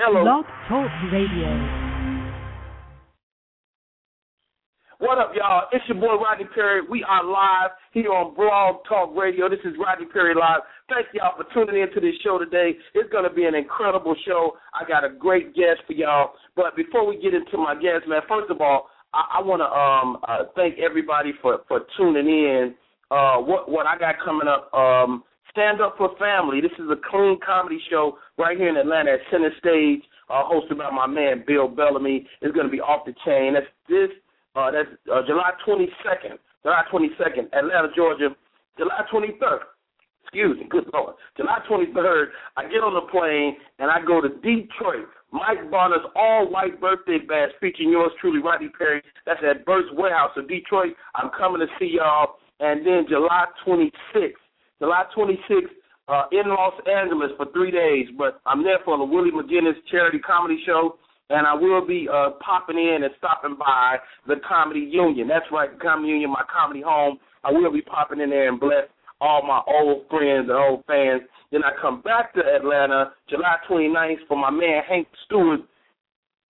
[0.00, 0.22] Hello.
[0.22, 1.50] Blog Talk Radio.
[5.00, 5.66] What up, y'all?
[5.72, 6.82] It's your boy Rodney Perry.
[6.88, 9.48] We are live here on Blog Talk Radio.
[9.48, 10.60] This is Rodney Perry Live.
[10.88, 12.78] Thank y'all for tuning in to this show today.
[12.94, 14.52] It's going to be an incredible show.
[14.72, 16.30] I got a great guest for y'all.
[16.54, 19.66] But before we get into my guest, man, first of all, I, I want to
[19.66, 22.74] um, uh, thank everybody for, for tuning in.
[23.10, 24.72] Uh, what what I got coming up?
[24.72, 26.60] Um, Stand Up for Family.
[26.60, 30.78] This is a clean comedy show right here in Atlanta at Center Stage, uh, hosted
[30.78, 32.26] by my man Bill Bellamy.
[32.40, 33.54] It's going to be off the chain.
[33.54, 34.10] That's this.
[34.54, 36.38] Uh, that's uh, July 22nd.
[36.62, 38.34] July 22nd, Atlanta, Georgia.
[38.76, 39.60] July 23rd.
[40.24, 41.14] Excuse me, good Lord.
[41.36, 42.26] July 23rd,
[42.56, 45.08] I get on the plane and I go to Detroit.
[45.32, 49.02] Mike Bonner's all-white birthday bash featuring yours truly, Rodney Perry.
[49.24, 50.94] That's at Bert's Warehouse in Detroit.
[51.14, 52.36] I'm coming to see y'all.
[52.60, 54.32] And then July 26th,
[54.80, 55.77] July 26th
[56.08, 58.06] uh, in Los Angeles for three days.
[58.16, 60.96] But I'm there for the Willie McGinnis Charity Comedy Show,
[61.30, 65.28] and I will be uh, popping in and stopping by the Comedy Union.
[65.28, 67.18] That's right, the Comedy Union, my comedy home.
[67.44, 68.88] I will be popping in there and bless
[69.20, 71.22] all my old friends and old fans.
[71.50, 75.62] Then I come back to Atlanta July 29th for my man Hank Stewart's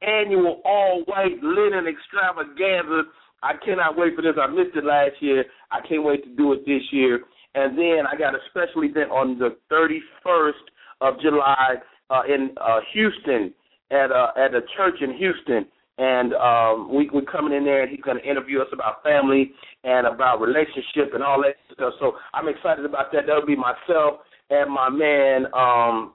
[0.03, 3.03] annual all-white linen extravaganza.
[3.43, 4.35] I cannot wait for this.
[4.41, 5.45] I missed it last year.
[5.71, 7.21] I can't wait to do it this year.
[7.55, 10.53] And then I got a special event on the 31st
[11.01, 11.75] of July
[12.11, 13.53] uh, in uh, Houston
[13.91, 15.67] at a, at a church in Houston.
[15.99, 19.51] And um, we, we're coming in there, and he's going to interview us about family
[19.83, 21.95] and about relationship and all that stuff.
[21.99, 23.27] So I'm excited about that.
[23.27, 26.15] That'll be myself and my man, um,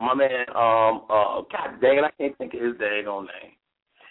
[0.00, 3.52] my man, um, uh, God dang it, I can't think of his dang on name.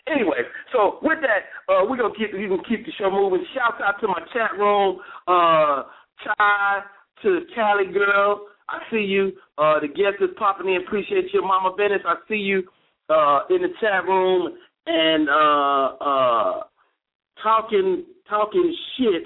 [0.06, 0.38] Anyway,
[0.73, 3.45] so with that, uh, we're gonna keep you can keep the show moving.
[3.56, 5.84] Shout out to my chat room, uh,
[6.23, 6.81] Chai,
[7.22, 8.47] to the Cali girl.
[8.69, 9.33] I see you.
[9.58, 10.81] Uh, the guest is popping in.
[10.86, 12.02] Appreciate you, Mama Venice.
[12.05, 12.64] I see you
[13.09, 16.64] uh, in the chat room and uh, uh,
[17.42, 19.23] talking talking shit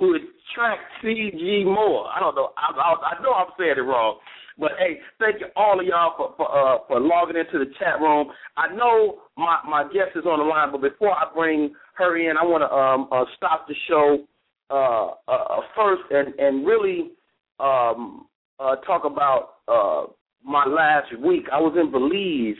[0.00, 0.22] with
[0.54, 2.06] track CG Moore.
[2.14, 2.50] I don't know.
[2.56, 4.18] I, I, I know I'm saying it wrong.
[4.58, 7.98] But hey, thank you all of y'all for for, uh, for logging into the chat
[7.98, 8.28] room.
[8.58, 12.36] I know my my guest is on the line, but before I bring her in,
[12.36, 14.26] I want to um, uh, stop the show
[14.70, 17.10] uh, uh, first and and really
[17.58, 18.26] um,
[18.58, 20.12] uh, talk about uh,
[20.44, 21.44] my last week.
[21.52, 22.56] I was in Belize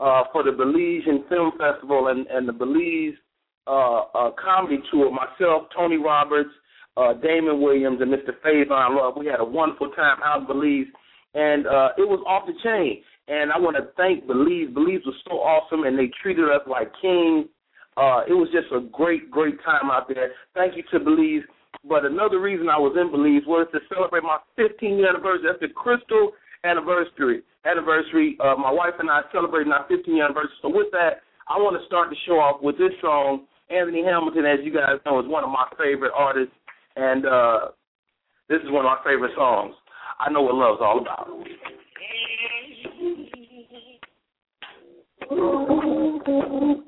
[0.00, 3.14] uh, for the Belizean Film Festival and and the Belize
[3.66, 5.10] uh, uh, comedy tour.
[5.10, 6.50] Myself, Tony Roberts,
[6.96, 8.32] uh, Damon Williams, and Mr.
[8.44, 9.14] Faison Love.
[9.16, 10.86] We had a wonderful time out in Belize,
[11.34, 13.02] and uh, it was off the chain.
[13.28, 14.72] And I want to thank Belize.
[14.72, 17.46] Belize was so awesome, and they treated us like kings.
[17.98, 20.30] Uh, it was just a great, great time out there.
[20.54, 21.42] Thank you to Belize.
[21.82, 25.50] But another reason I was in Belize was to celebrate my 15th year anniversary.
[25.50, 26.30] That's the crystal
[26.62, 27.42] anniversary.
[27.66, 28.38] Anniversary.
[28.38, 30.54] Uh, my wife and I celebrating our 15th year anniversary.
[30.62, 33.46] So with that, I want to start the show off with this song.
[33.70, 36.54] Anthony Hamilton, as you guys know, is one of my favorite artists,
[36.96, 37.58] and uh,
[38.48, 39.74] this is one of my favorite songs.
[40.20, 41.28] I know what love's all about.
[45.30, 46.87] It's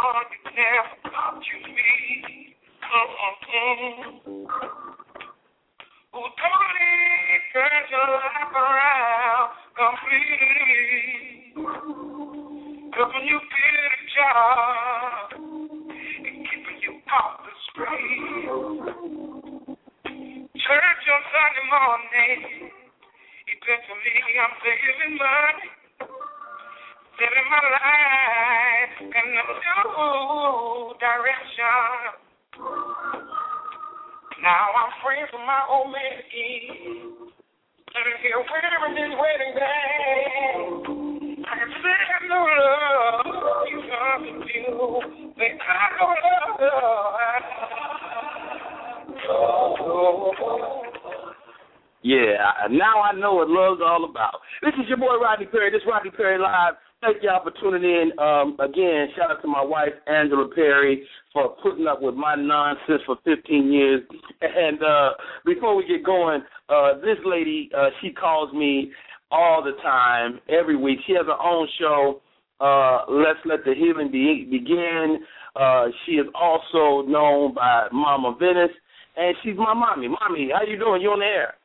[57.71, 58.19] tuning in.
[58.19, 61.03] Um, again, shout out to my wife, Angela Perry,
[61.33, 64.01] for putting up with my nonsense for 15 years.
[64.41, 65.09] And uh,
[65.45, 68.91] before we get going, uh, this lady, uh, she calls me
[69.31, 70.99] all the time, every week.
[71.07, 72.21] She has her own show
[72.59, 75.19] uh, Let's Let the Healing Be- Begin.
[75.55, 78.75] Uh, she is also known by Mama Venice,
[79.17, 80.07] and she's my mommy.
[80.07, 81.01] Mommy, how you doing?
[81.01, 81.55] You on the air?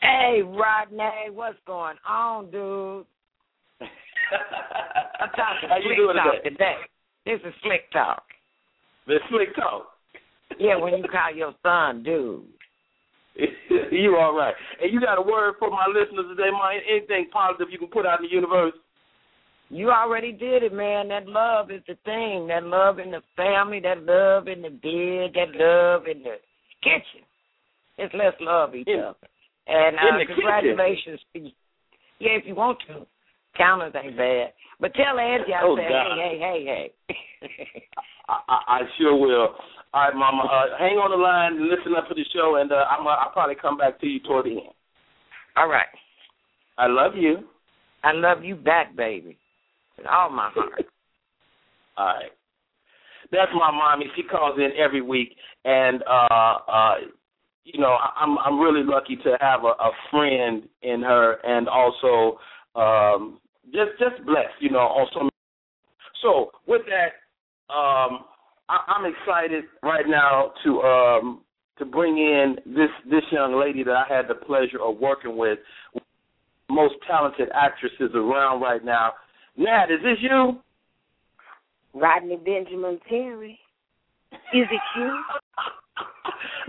[0.00, 3.06] Hey, Rodney, what's going on, dude?
[5.20, 6.50] I'm talking how slick talk today?
[6.50, 6.76] today.
[7.24, 8.22] This is slick talk.
[9.06, 9.86] The slick talk.
[10.58, 12.44] Yeah, when you call your son dude.
[13.92, 14.54] you all right.
[14.82, 16.80] And you got a word for my listeners today, man.
[16.88, 18.72] Anything positive you can put out in the universe?
[19.68, 21.08] You already did it, man.
[21.08, 22.46] That love is the thing.
[22.48, 26.36] That love in the family, that love in the bed, that love in the
[26.82, 27.26] kitchen.
[27.98, 29.16] Just let's love each In- other.
[29.66, 30.36] And uh, the kitchen?
[30.36, 31.20] congratulations.
[31.32, 31.50] to you.
[32.20, 33.06] Yeah, if you want to.
[33.56, 34.52] Counters ain't bad.
[34.80, 36.18] But tell Angie I Oh, said, God.
[36.18, 36.92] hey, hey, hey,
[37.40, 37.66] hey.
[38.28, 39.54] I, I, I sure will.
[39.94, 40.42] All right, Mama.
[40.44, 43.10] Uh, hang on the line and listen up to the show, and uh, I'm, uh,
[43.10, 44.74] I'll probably come back to you toward the end.
[45.56, 45.86] All right.
[46.76, 47.44] I love you.
[48.04, 49.38] I love you back, baby.
[49.96, 50.84] With all my heart.
[51.96, 52.30] All right.
[53.32, 54.06] That's my mommy.
[54.14, 56.94] She calls in every week, and uh, uh,
[57.64, 62.38] you know, I'm I'm really lucky to have a, a friend in her, and also
[62.76, 64.80] um, just just blessed, you know.
[64.80, 65.28] Also,
[66.22, 68.24] so with that, um,
[68.68, 71.42] I, I'm excited right now to um,
[71.78, 75.58] to bring in this this young lady that I had the pleasure of working with,
[76.70, 79.12] most talented actresses around right now.
[79.56, 80.60] Nat, is this you?
[81.94, 83.58] Rodney Benjamin Terry.
[84.32, 85.22] Is it you?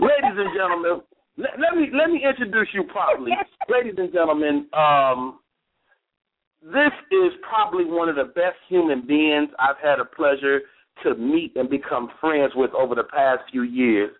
[0.00, 1.02] Ladies and gentlemen,
[1.36, 3.32] let, let me let me introduce you properly.
[3.68, 5.40] Ladies and gentlemen, um,
[6.62, 10.60] this is probably one of the best human beings I've had a pleasure
[11.04, 14.10] to meet and become friends with over the past few years.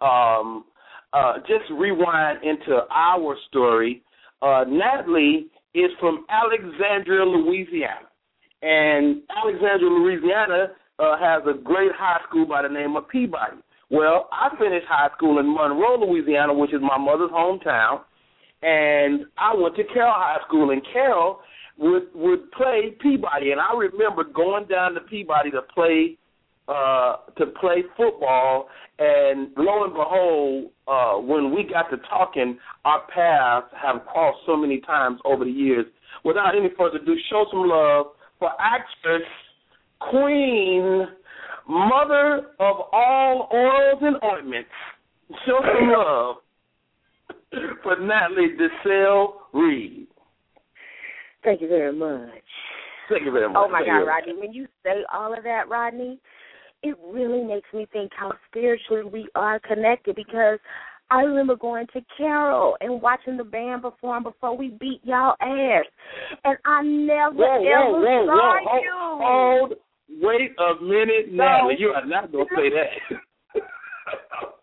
[0.00, 0.64] Um,
[1.12, 4.02] uh, just rewind into our story.
[4.42, 8.08] Uh, Natalie is from Alexandria, Louisiana,
[8.62, 13.58] and Alexandria, Louisiana uh, has a great high school by the name of Peabody.
[13.90, 18.00] Well, I finished high school in Monroe, Louisiana, which is my mother's hometown,
[18.62, 21.40] and I went to Carroll High School, and Carroll
[21.78, 26.16] would would play Peabody, and I remember going down to Peabody to play
[26.68, 28.68] uh to play football.
[28.98, 34.56] And lo and behold uh when we got to talking our paths have crossed so
[34.56, 35.86] many times over the years
[36.24, 37.14] without any further ado.
[37.28, 38.06] Show some love
[38.38, 39.26] for actress
[40.10, 41.06] queen
[41.68, 44.70] mother of all oils and ointments.
[45.46, 46.36] Show some love
[47.82, 50.06] for Natalie Desselle Reid
[51.44, 52.30] Thank you very much.
[53.08, 54.06] thank you very much Oh my Thank God, you.
[54.06, 56.18] Rodney, when you say all of that, Rodney,
[56.82, 60.58] it really makes me think how spiritually we are connected because
[61.10, 65.84] I remember going to Carroll and watching the band perform before we beat y'all ass.
[66.44, 68.80] And I never Whoa, ever whoa, whoa, saw whoa.
[68.80, 68.92] you.
[68.94, 69.72] Hold, hold,
[70.22, 71.76] wait a minute, Natalie.
[71.78, 73.62] You are not going to say that.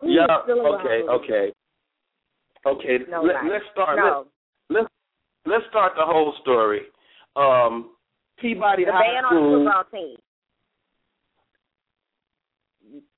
[0.00, 1.52] Who's yeah, okay, okay.
[2.66, 3.96] Okay, No, Let, let's start.
[3.96, 4.26] No.
[4.68, 4.84] Let,
[5.46, 6.82] let's start the whole story.
[7.36, 7.92] Um,
[8.38, 10.16] Peabody the High band on the football team.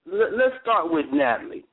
[0.07, 1.65] let, let's start with Natalie.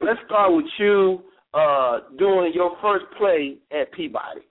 [0.00, 1.22] Let's start with you
[1.52, 4.42] uh, doing your first play at Peabody.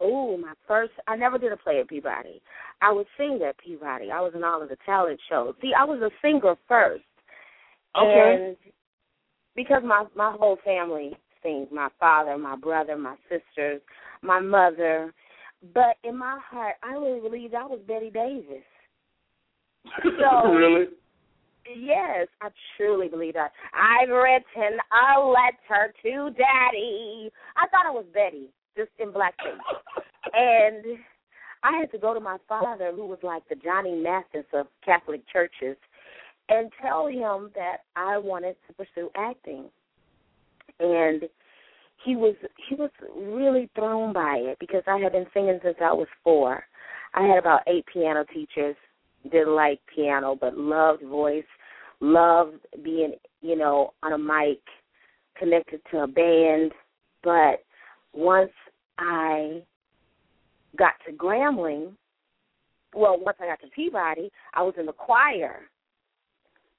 [0.00, 0.92] Oh, my first.
[1.06, 2.42] I never did a play at Peabody.
[2.80, 4.10] I would sing at Peabody.
[4.10, 5.54] I was in all of the talent shows.
[5.62, 7.04] See, I was a singer first.
[7.96, 8.46] Okay.
[8.48, 8.56] And
[9.54, 13.80] because my my whole family sings, my father, my brother, my sisters,
[14.22, 15.12] my mother.
[15.74, 18.64] But in my heart, I really believed I was Bette Davis.
[20.02, 20.86] So- really?
[21.76, 23.52] Yes, I truly believe that.
[23.72, 27.30] I've written a letter to Daddy.
[27.56, 29.60] I thought it was Bette, just in blackface.
[30.34, 30.98] And
[31.62, 35.22] I had to go to my father, who was like the Johnny Mathis of Catholic
[35.32, 35.76] churches,
[36.52, 39.70] and tell him that I wanted to pursue acting.
[40.78, 41.22] And
[42.04, 42.34] he was
[42.68, 46.62] he was really thrown by it because I had been singing since I was four.
[47.14, 48.76] I had about eight piano teachers.
[49.30, 51.44] Didn't like piano, but loved voice,
[52.00, 54.60] loved being, you know, on a mic,
[55.38, 56.72] connected to a band.
[57.22, 57.62] But
[58.12, 58.50] once
[58.98, 59.62] I
[60.76, 61.92] got to Grambling,
[62.94, 65.70] well, once I got to Peabody, I was in the choir,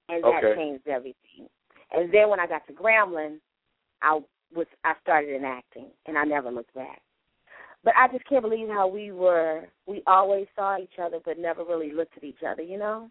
[0.10, 0.55] and that Okay.
[0.55, 1.50] changed everything.
[1.91, 3.39] And then when I got to Grambling,
[4.01, 4.19] I
[4.55, 7.01] was I started in acting, and I never looked back.
[7.83, 9.63] But I just can't believe how we were.
[9.88, 12.62] We always saw each other, but never really looked at each other.
[12.62, 13.10] You know?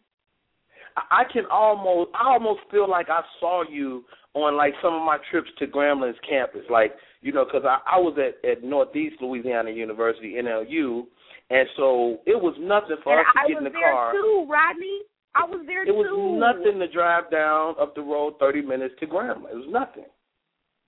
[0.97, 5.19] I can almost I almost feel like I saw you on like some of my
[5.31, 9.71] trips to Gramblin's campus, like you know, because I, I was at at Northeast Louisiana
[9.71, 11.05] University NLU,
[11.51, 14.13] and so it was nothing for and us to I get in the car.
[14.13, 15.01] too, Rodney.
[15.35, 15.95] I was there It too.
[15.95, 19.53] was nothing to drive down up the road thirty minutes to Grambling.
[19.53, 20.05] It was nothing.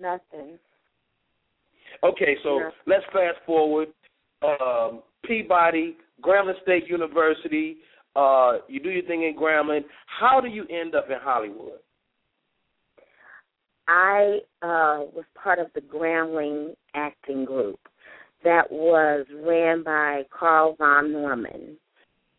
[0.00, 0.58] Nothing.
[2.02, 2.70] Okay, so Yeah.
[2.86, 3.88] let's fast forward.
[4.42, 7.78] Um, Peabody, Grambling State University.
[8.14, 9.84] Uh, you do your thing in Grambling.
[10.06, 11.80] How do you end up in Hollywood?
[13.88, 17.78] I uh, was part of the Grambling acting group
[18.42, 21.76] that was ran by Carl von Norman,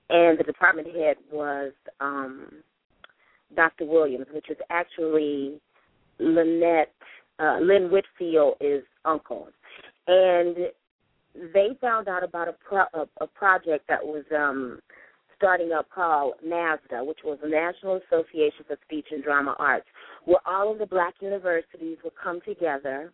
[0.10, 2.48] and the department head was um,
[3.56, 3.86] Dr.
[3.86, 5.60] Williams, which is actually
[6.20, 6.92] Lynette
[7.40, 9.50] uh, Lynn Whitfield is uncle,
[10.08, 10.56] and
[11.54, 14.80] they found out about a pro- a, a project that was um,
[15.38, 19.86] starting up called NASDA, which was the National Association for Speech and Drama Arts,
[20.26, 23.12] where all of the black universities would come together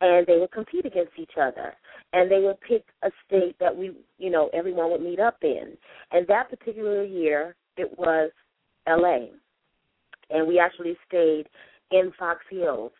[0.00, 1.72] and they would compete against each other.
[2.12, 5.76] And they would pick a state that we, you know, everyone would meet up in.
[6.12, 8.30] And that particular year, it was
[8.88, 9.26] LA.
[10.30, 11.46] And we actually stayed
[11.90, 12.92] in Fox Hills.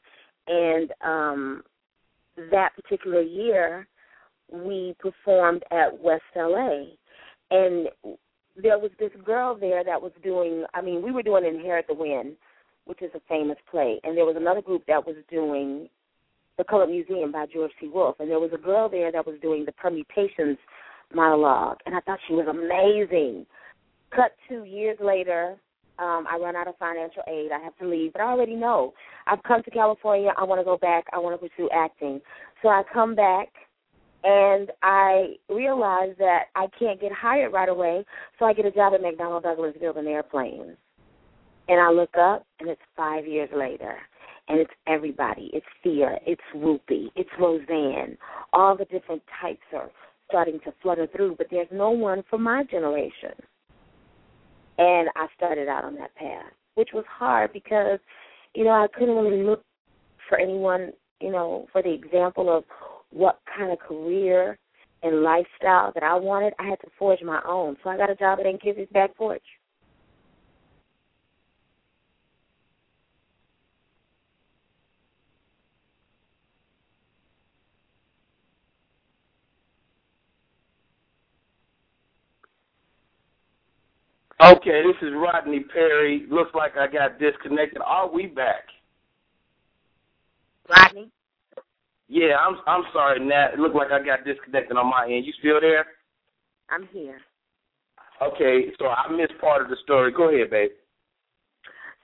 [0.49, 1.63] And um
[2.51, 3.89] that particular year,
[4.53, 6.85] we performed at West LA.
[7.51, 7.89] And
[8.61, 11.95] there was this girl there that was doing I mean, we were doing Inherit the
[11.95, 12.37] Wind,
[12.85, 15.89] which is a famous play, and there was another group that was doing
[16.59, 17.89] The Colored Museum by George C.
[17.89, 20.59] Wolfe, and there was a girl there that was doing the permutations
[21.15, 23.47] monologue, and I thought she was amazing.
[24.15, 25.57] Cut two years later,
[25.99, 27.53] um, I run out of financial aid.
[27.53, 28.93] I have to leave, but I already know.
[29.27, 30.31] I've come to California.
[30.37, 31.05] I want to go back.
[31.13, 32.21] I want to pursue acting.
[32.63, 33.49] So I come back
[34.25, 38.05] and I realize that I can't get hired right away,
[38.39, 40.77] so I get a job at McDonnell Douglas building airplanes.
[41.69, 43.97] And I look up, and it's five years later,
[44.49, 45.51] and it's everybody.
[45.53, 48.17] It's Thea, it's Whoopi, it's Roseanne.
[48.53, 49.91] All the different types are
[50.29, 53.33] starting to flutter through, but there's no one for my generation.
[54.79, 57.99] And I started out on that path, which was hard because,
[58.55, 59.63] you know, I couldn't really look
[60.29, 62.65] for anyone, you know, for the example of
[63.11, 64.59] what kind of career
[65.03, 66.53] and lifestyle that I wanted.
[66.59, 67.77] I had to forge my own.
[67.83, 69.43] So I got a job at Aunt Kizzy's back porch.
[84.47, 86.25] Okay, this is Rodney Perry.
[86.31, 87.83] Looks like I got disconnected.
[87.85, 88.63] Are we back?
[90.69, 91.11] Rodney?
[92.09, 93.55] Yeah, I'm I'm sorry, Nat.
[93.55, 95.27] It looked like I got disconnected on my end.
[95.27, 95.87] You still there?
[96.71, 97.19] I'm here.
[98.23, 100.13] Okay, so I missed part of the story.
[100.13, 100.71] Go ahead, babe.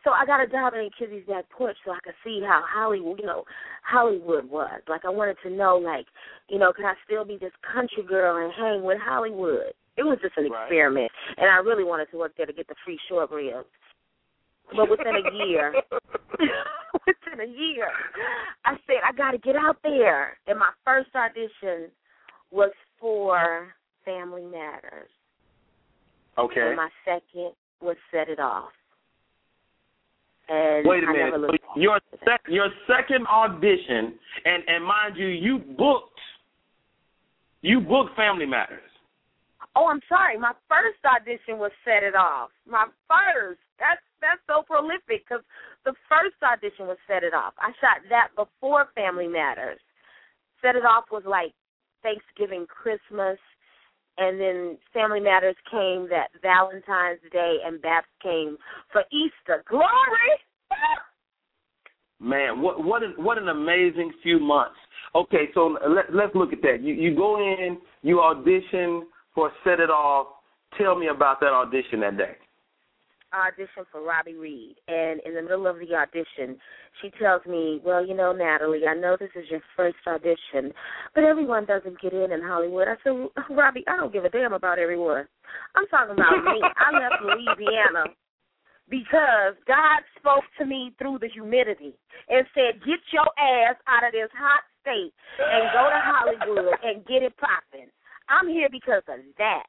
[0.02, 3.20] So I got a job in Kizzy's back porch so I could see how Hollywood,
[3.20, 3.44] you know,
[3.84, 4.80] Hollywood was.
[4.88, 6.06] Like I wanted to know, like,
[6.48, 9.74] you know, could I still be this country girl and hang with Hollywood?
[9.96, 10.62] It was just an Right.
[10.64, 13.68] experiment, and I really wanted to work there to get the free short ribs.
[14.74, 15.74] But within a year,
[17.06, 17.88] within a year,
[18.64, 20.38] I said I got to get out there.
[20.46, 21.90] And my first audition
[22.50, 25.10] was for Family Matters,
[26.38, 26.60] Okay.
[26.68, 28.70] and my second was Set It Off.
[30.48, 31.50] And Wait a I minute.
[31.74, 36.18] So your sec- your second audition, and and mind you, you booked
[37.60, 38.80] you booked Family Matters.
[39.74, 40.38] Oh, I'm sorry.
[40.38, 42.50] My first audition was Set It Off.
[42.68, 43.60] My first.
[43.78, 45.42] That's that's so prolific because
[45.84, 47.54] the first audition was Set It Off.
[47.58, 49.80] I shot that before Family Matters.
[50.60, 51.52] Set It Off was like
[52.02, 53.38] Thanksgiving, Christmas,
[54.18, 58.56] and then Family Matters came that Valentine's Day, and B*A*P*S came
[58.92, 59.64] for Easter.
[59.68, 60.36] Glory!
[62.20, 64.76] Man, what what an what an amazing few months.
[65.14, 66.78] Okay, so let let's look at that.
[66.80, 70.28] You you go in, you audition for Set It Off.
[70.78, 72.36] Tell me about that audition that day.
[73.32, 76.60] audition for Robi Reed, and in the middle of the audition,
[77.00, 80.72] she tells me, "Well, you know, Natalie, I know this is your first audition,
[81.14, 83.12] but everyone doesn't get in in Hollywood." I said,
[83.48, 85.26] "Robi, I don't give a damn about everyone.
[85.74, 86.60] I'm talking about me.
[86.76, 88.04] I left Louisiana
[88.88, 91.94] because God spoke to me through the humidity
[92.28, 97.04] and said, "Get your ass out of this hot state and go to Hollywood and
[97.06, 97.88] get it popping."
[98.28, 99.64] I'm here because of that.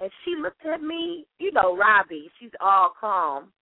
[0.00, 3.52] And she looked at me, you know, Robi, she's all calm.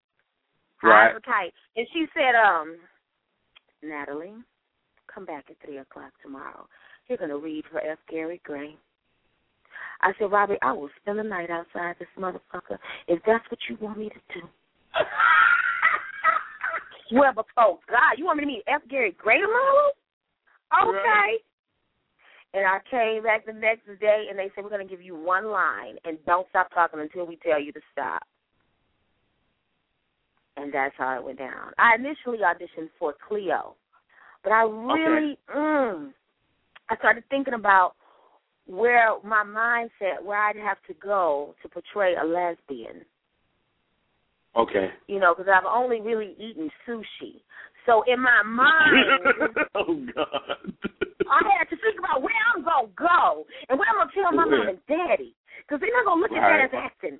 [0.83, 1.15] Right.
[1.17, 1.53] a.
[1.77, 2.77] And she said, um,
[3.83, 4.35] Natalie,
[5.13, 6.69] come back at three o'clock tomorrow.
[7.09, 7.99] You're gonna read for F.
[8.09, 8.77] Gary Gray.
[10.03, 12.79] I said, Robi, I will spend the night outside this motherfucker
[13.09, 14.47] if that's what you want me to do.
[17.09, 18.83] Swear before God, you want me to meet F.
[18.89, 19.91] Gary Gray tomorrow?
[20.83, 20.99] Okay.
[21.09, 21.39] Right.
[22.55, 25.15] And I came back the next day, and they said we're going to give you
[25.15, 28.23] one line, and don't stop talking until we tell you to stop.
[30.57, 31.73] And that's how it went down.
[31.79, 33.77] I initially auditioned for Cleo,
[34.43, 36.11] but I really, mm,
[36.89, 37.93] I started thinking about
[38.67, 43.05] where my mindset, where I'd have to go to portray a lesbian.
[44.57, 44.89] Okay.
[45.07, 47.43] You know, because I've only really eaten sushi.
[47.89, 49.25] So in my mind,
[49.81, 50.61] oh God.
[51.25, 54.45] I had to think about where I'm gonna go and where I'm gonna tell my
[54.45, 55.33] mom and daddy,
[55.65, 56.69] because they're not gonna look at Right.
[56.69, 57.19] that as acting.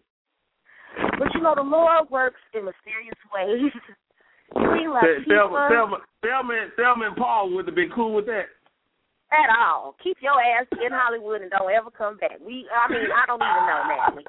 [1.19, 3.73] But you know, the Lord works in mysterious ways.
[4.53, 8.49] Thelma, Latifah, Thelma, Thelma, and- Thelma and Paul would have been cool with that.
[9.31, 9.95] at all.
[10.03, 12.41] Keep your ass in Hollywood and don't ever come back.
[12.41, 14.27] We, I mean, I don't even know, Natalie.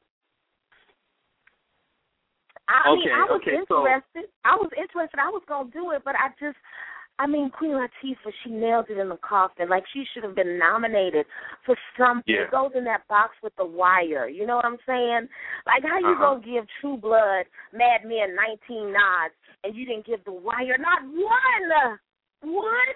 [2.69, 4.29] I mean, I was okay, so- interested.
[4.45, 5.19] I was interested.
[5.19, 6.57] I was gonna do it, but I just,
[7.17, 9.67] I mean, Queen Latifah, she nailed it in the coffin.
[9.69, 11.25] Like she should have been nominated
[11.65, 12.23] for something.
[12.33, 12.43] Yeah.
[12.47, 14.29] It goes in that box with the wire.
[14.29, 15.27] You know what I'm saying?
[15.65, 16.35] Like how you Uh-huh.
[16.39, 19.33] gonna give True Blood, Mad Men 19 nods,
[19.63, 21.97] and you didn't give the wire not one.
[22.41, 22.95] One?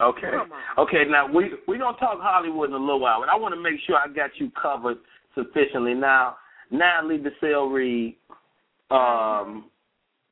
[0.00, 0.30] Okay.
[0.78, 1.04] Okay.
[1.08, 3.80] Now we we gonna talk Hollywood in a little while, but I want to make
[3.86, 4.98] sure I got you covered
[5.34, 5.94] sufficiently.
[5.94, 6.36] Now,
[6.70, 8.16] Natalie Desselle Reid,
[8.90, 9.70] um,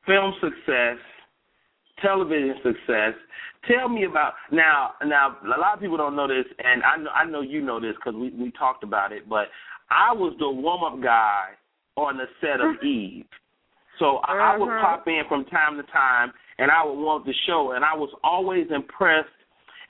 [0.07, 0.97] film success,
[2.03, 3.15] television success.
[3.71, 4.93] Tell me about now.
[5.05, 7.81] Now, a lot of people don't know this, and I know I know you know
[7.81, 9.29] this because we we talked about it.
[9.29, 9.49] But
[9.91, 11.51] I was the warm up guy
[11.97, 13.25] on the set of Eve.
[13.99, 14.81] So I, I would Mhm.
[14.83, 18.11] pop in from time to time, and I would want the show, and I was
[18.25, 19.29] always impressed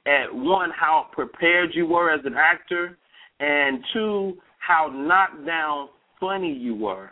[0.07, 2.99] at one how prepared you were as an actor,
[3.41, 5.89] and two how knocked down
[6.21, 7.11] funny you were.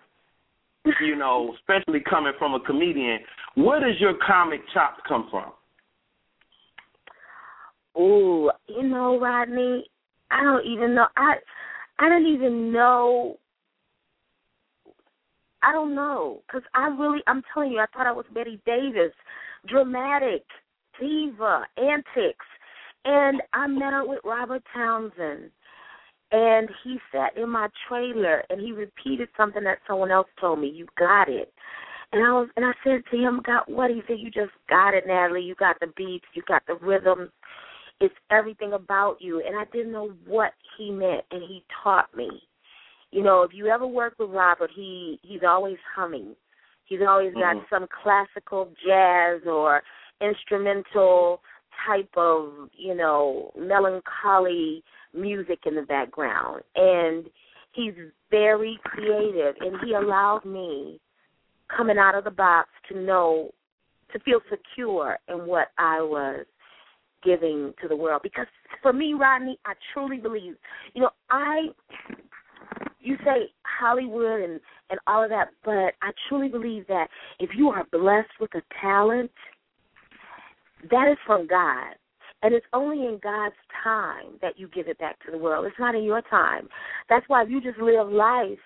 [1.01, 3.21] You know, especially coming from a comedian.
[3.55, 5.53] Where does your comic chops come from?
[7.97, 9.85] Ooh, you know, Rodney,
[10.31, 11.07] I don't even know.
[11.17, 11.35] I
[11.99, 13.39] I don't even know.
[15.63, 19.13] I don't know because I really, I'm telling you, I thought I was Bette Davis,
[19.69, 20.43] dramatic,
[20.99, 22.47] diva, antics,
[23.05, 25.51] and I met up with Robert Townsend,
[26.33, 30.69] and he sat in my trailer and he repeated something that someone else told me.
[30.69, 31.53] You got it.
[32.13, 34.95] And I was, and I said to him, "Got what?" He said, "You just got
[34.95, 35.43] it, Natalie.
[35.43, 36.27] You got the beats.
[36.35, 37.31] You got the rhythms
[38.03, 42.29] it's everything about you and I didn't know what he meant and he taught me.
[43.13, 46.35] You know, if you ever work with Robert, he he's always humming.
[46.85, 47.69] He's always got Mhm.
[47.71, 49.85] some classical jazz or
[50.21, 51.43] instrumental
[51.87, 54.83] type of, you know, melancholy
[55.15, 56.63] music in the background.
[56.77, 57.27] And
[57.73, 57.95] he's
[58.31, 61.01] very creative and he allowed me
[61.75, 63.51] coming out of the box to know
[64.13, 66.45] to feel secure in what I was
[67.25, 68.47] giving to the world because
[68.83, 70.55] for me rodney i truly believe
[70.95, 71.67] you know i
[73.01, 77.07] you say hollywood and and all of that but i truly believe that
[77.39, 79.31] if you are blessed with a talent
[80.91, 81.95] that is from god
[82.43, 85.79] and it's only in god's time that you give it back to the world it's
[85.79, 86.69] not in your time
[87.09, 88.59] that's why if you just live life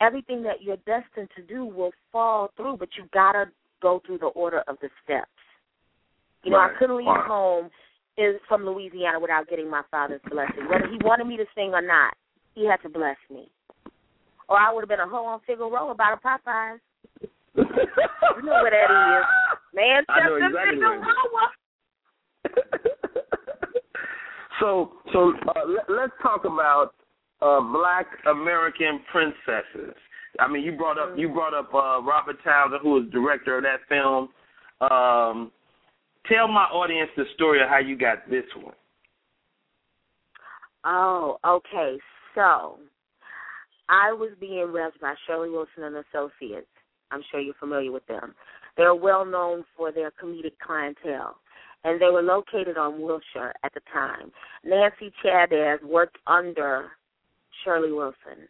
[0.00, 3.46] everything that you're destined to do will fall through but you've gotta
[3.82, 5.30] go through the order of the steps
[6.46, 6.70] you know, Right.
[6.70, 7.24] I couldn't leave Wow.
[7.26, 7.70] home
[8.16, 10.68] is from Louisiana without getting my father's blessing.
[10.68, 12.14] Whether he wanted me to sing or not,
[12.54, 13.50] he had to bless me.
[14.48, 16.80] Or I would have been a hoe on Figaro about a Popeyes.
[17.56, 19.24] You know where that is.
[20.08, 21.04] I know exactly where it is.
[21.04, 21.50] Figueroa.
[24.60, 26.94] so so uh, let, let's talk about
[27.42, 29.94] uh, Black American princesses.
[30.38, 33.64] I mean, you brought up you brought up uh, Robert Townsend, who was director of
[33.64, 34.28] that film.
[34.80, 35.52] Um,
[36.30, 38.74] tell my audience the story of how you got this one.
[40.84, 41.98] Oh, okay.
[42.34, 42.78] So
[43.88, 46.66] I was being repped by Shirley Wilson and Associates.
[47.10, 48.34] I'm sure you're familiar with them.
[48.76, 51.36] They're well known for their comedic clientele.
[51.84, 54.32] And they were located on Wilshire at the time.
[54.64, 56.90] Nancy Chavez worked under
[57.64, 58.48] Shirley Wilson.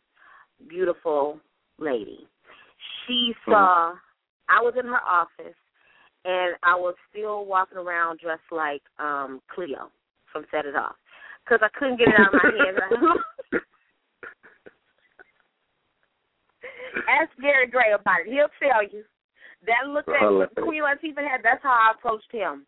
[0.68, 1.38] Beautiful
[1.78, 2.26] lady.
[3.06, 3.94] She saw
[4.48, 5.56] I was in her office
[6.24, 9.90] and I was still walking around dressed like um Cleo
[10.32, 10.96] from Set It Off
[11.44, 13.62] because I couldn't get it out of my head.
[17.08, 18.32] Ask Gary Gray about it.
[18.32, 19.04] He'll tell you.
[19.66, 22.66] That look that Queen Latifah had, that's how I approached him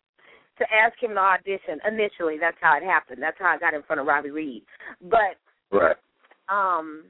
[0.58, 1.80] to ask him to audition.
[1.86, 3.22] Initially, that's how it happened.
[3.22, 4.62] That's how I got in front of Robi Reed.
[5.00, 5.38] But
[5.70, 5.96] Right.
[6.48, 7.04] Um,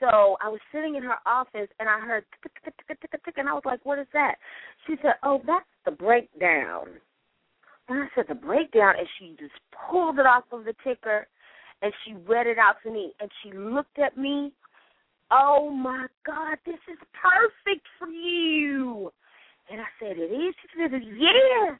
[0.00, 3.34] so I was sitting in her office and I heard tick, tick, tick, tick, tick,
[3.36, 4.36] and I was like, "What is that?"
[4.86, 7.00] She said, "Oh, that's the breakdown."
[7.88, 9.54] And I said, "The breakdown," and she just
[9.88, 11.28] pulled it off of the ticker,
[11.82, 14.52] and she read it out to me, and she looked at me.
[15.30, 19.12] Oh my God, this is perfect for you.
[19.70, 21.78] And I said, "It is." She said, "Yes."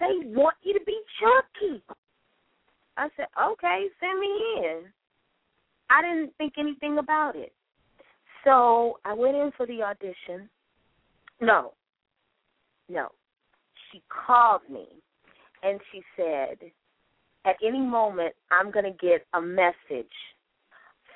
[0.00, 1.82] They want you to be Chucky.
[2.96, 4.92] I said, "Okay, send me in."
[5.90, 7.52] I didn't think anything about it.
[8.44, 10.48] So I went in for the audition.
[11.40, 11.72] No,
[12.88, 13.08] no.
[13.90, 14.86] She called me
[15.62, 16.58] and she said,
[17.44, 20.12] at any moment, I'm going to get a message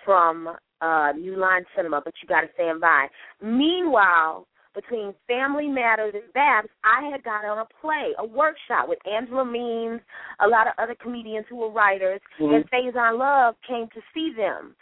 [0.04, 3.06] from uh, New Line Cinema, but you got to stand by.
[3.42, 8.98] Meanwhile, between Family Matters and B*A*P*S, I had got on a play, a workshop with
[9.06, 10.00] Angela Means,
[10.40, 12.54] a lot of other comedians who were writers, Mhm.
[12.54, 14.74] and Faison Love came to see them.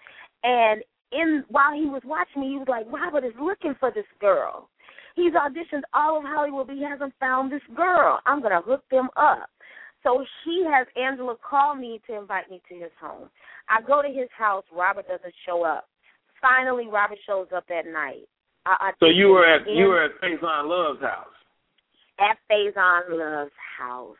[0.45, 4.07] And in while he was watching me, he was like, Robert is looking for this
[4.21, 4.69] girl.
[5.17, 8.21] He's auditioned all of Hollywood, but he hasn't found this girl.
[8.27, 9.51] I'm gonna hook them up.
[10.03, 13.29] So he has Angela call me to invite me to his home.
[13.69, 14.65] I go to his house.
[14.73, 15.89] Robert doesn't show up.
[16.41, 18.27] Finally, Robert shows up that night.
[18.67, 21.27] I, I So you were at in- you were at Faison Love's house.
[22.19, 24.17] at Faison Love's house.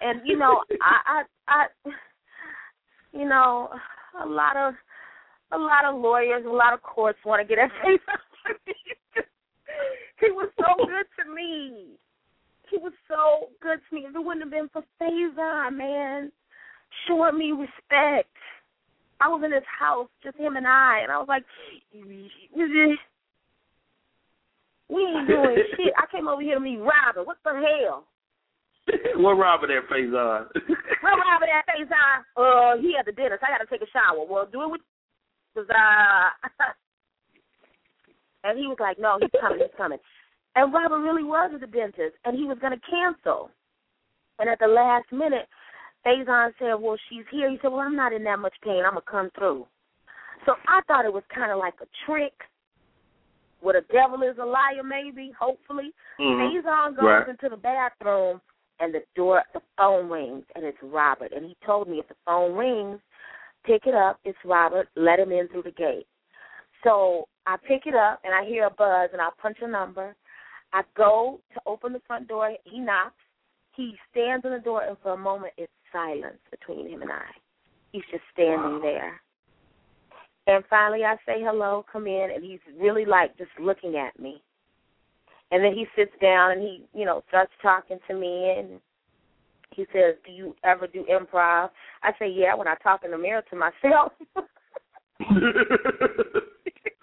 [0.00, 1.90] And you know, I, I, I,
[3.12, 3.70] you know,
[4.22, 4.74] a lot of,
[5.52, 9.22] a lot of lawyers, a lot of courts want to get at Faison.
[10.20, 11.86] he was so good to me.
[12.70, 14.02] He was so good to me.
[14.08, 16.30] If it wouldn't have been for Faison, man,
[17.06, 18.28] showing me respect.
[19.20, 21.44] I was in his house, just him and I, and I was like,
[21.92, 22.30] we
[25.04, 25.92] ain't doing shit.
[25.96, 27.26] I came over here to meet Robert.
[27.26, 28.04] What the hell?
[29.16, 30.46] what Robert at Faison?
[31.02, 32.24] Where Robert at Faison?
[32.36, 33.42] Uh, he at the dentist.
[33.42, 34.24] I got to take a shower.
[34.24, 34.80] Well, do it with,
[35.54, 36.30] cause uh,
[38.44, 39.98] and he was like, no, he's coming, he's coming.
[40.56, 43.50] And Robert really was at the dentist, and he was gonna cancel.
[44.38, 45.46] And at the last minute,
[46.06, 47.50] Faison said, well, she's here.
[47.50, 48.82] He said, well, I'm not in that much pain.
[48.84, 49.66] I'm gonna come through.
[50.46, 52.32] So I thought it was kind of like a trick.
[53.60, 55.92] What a devil is a liar, maybe, hopefully.
[56.18, 56.38] Mhm.
[56.38, 57.28] Faison goes Right.
[57.28, 58.40] into the bathroom
[58.78, 61.32] and the door the phone rings and it's Robert.
[61.32, 63.00] And he told me if the phone rings,
[63.64, 66.06] pick it up, it's Robert, let him in through the gate.
[66.84, 70.14] So I pick it up and I hear a buzz and I punch a number.
[70.72, 73.20] I go to open the front door, he knocks,
[73.72, 77.26] he stands in the door and for a moment it's silence between him and I.
[77.92, 78.80] He's just standing Wow.
[78.82, 79.20] there.
[80.46, 84.42] And finally I say hello, come in and he's really like just looking at me.
[85.50, 88.80] And then he sits down and he, you know, starts talking to me and
[89.70, 91.70] he says, Do you ever do improv?
[92.02, 94.12] I say, Yeah, when I talk in the mirror to myself.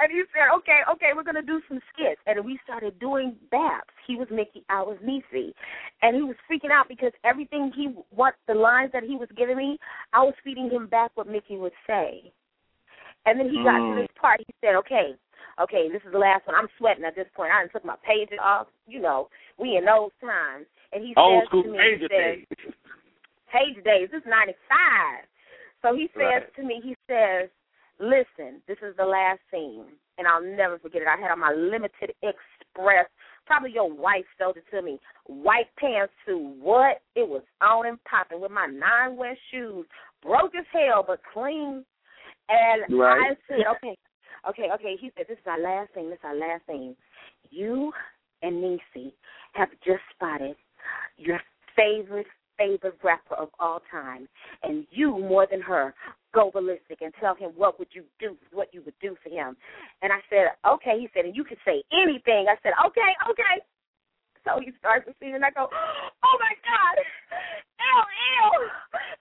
[0.00, 3.84] and he said, Okay, okay, we're gonna do some skits and we started doing B*A*P*S.
[4.06, 5.52] He was Mickey, I was Niecy.
[6.02, 9.56] And he was freaking out because everything he what the lines that he was giving
[9.56, 9.78] me,
[10.12, 12.32] I was feeding him back what Mickey would say.
[13.26, 13.94] And then he got Mm.
[13.96, 15.14] to this part, he said, Okay,
[15.60, 16.56] okay, this is the last one.
[16.56, 17.52] I'm sweating at this point.
[17.52, 18.68] I done took my pages off.
[18.86, 20.66] You know, we in those times.
[20.92, 22.46] And he Old says school to me, pager he says, days.
[23.52, 24.08] page days.
[24.10, 25.26] This is 95.
[25.82, 26.54] So he says Right.
[26.56, 27.48] to me, he says,
[28.00, 29.84] listen, this is the last scene.
[30.18, 31.08] And I'll never forget it.
[31.08, 33.06] I had on my limited express.
[33.46, 35.00] Probably your wife sold it to me.
[35.26, 36.58] White pantsuit.
[36.58, 37.00] What?
[37.14, 39.86] It was on and popping with my nine west shoes.
[40.22, 41.84] Broke as hell, but clean.
[42.50, 43.30] And Right.
[43.30, 43.96] I said, okay,
[44.48, 44.96] okay, okay.
[45.00, 46.10] He said, this is our last thing.
[46.10, 46.94] This is our last thing.
[47.48, 47.90] You
[48.42, 49.12] and Niecy
[49.54, 50.56] have just spotted
[51.16, 51.40] your
[51.76, 52.26] favorite,
[52.58, 54.28] favorite rapper of all time.
[54.62, 55.94] And you, more than her,
[56.32, 59.56] go ballistic and tell him what would you do, what you would do for him.
[60.02, 60.98] And I said, okay.
[60.98, 62.46] He said, and you can say anything.
[62.46, 63.56] I said, okay, okay.
[64.44, 66.96] So he starts to sing, and I go, oh my God,
[67.76, 68.56] LL,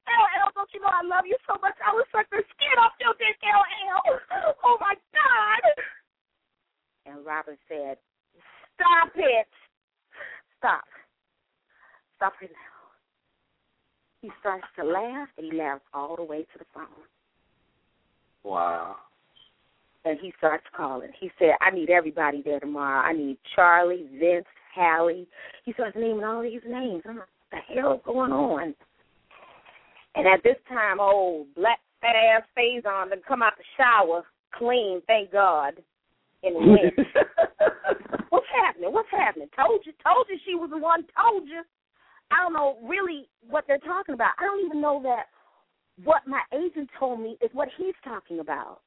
[0.07, 1.75] LL, don't you know I love you so much?
[1.83, 4.15] I would suck the skin off your dick, LL.
[4.63, 5.63] Oh my God.
[7.05, 7.97] And Robert said,
[8.75, 9.47] stop it.
[10.57, 10.87] Stop.
[12.15, 12.68] Stop it now.
[14.21, 16.85] He starts to laugh, and he laughs all the way to the phone.
[18.43, 18.95] Wow.
[20.05, 21.09] and he starts calling.
[21.19, 23.05] He said, I need everybody there tomorrow.
[23.05, 25.25] I need Charlie, Vince, Halle.
[25.65, 27.03] He starts naming all these names.
[27.07, 28.73] I'm like, what the hell is going on?
[30.15, 34.23] And at this time, old black fat ass Faison to come out the shower
[34.57, 35.73] clean, thank God,
[36.43, 36.91] in the wind.
[38.29, 38.91] What's happening?
[38.93, 39.49] What's happening?
[39.55, 41.03] Told you, told you she was the one.
[41.21, 41.61] Told you.
[42.31, 44.31] I don't know really what they're talking about.
[44.39, 45.25] I don't even know that
[46.03, 48.79] what my agent told me is what he's talking about.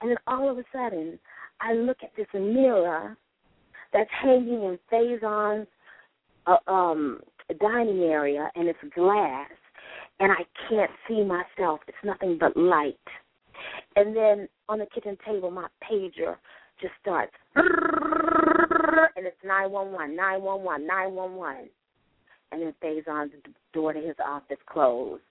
[0.00, 1.18] And then all of a sudden,
[1.60, 3.16] I look at this mirror
[3.92, 5.68] that's hanging in Faison's
[6.46, 7.20] uh, um,
[7.60, 9.50] dining area, and it's glass,
[10.18, 11.80] and I can't see myself.
[11.86, 12.96] It's nothing but light.
[13.94, 16.36] And then on the kitchen table, my pager
[16.80, 21.68] just starts, and it's 911, 911, 911.
[22.52, 23.32] And then Faison's
[23.72, 25.22] door to his office closed,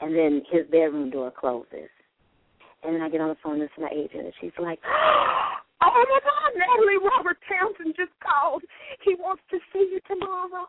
[0.00, 1.88] and then his bedroom door closes.
[2.82, 4.80] And then I get on the phone to my agent, and she's like,
[5.80, 8.62] Oh my God, Natalie Robert Townsend just called.
[9.04, 10.66] He wants to see you tomorrow.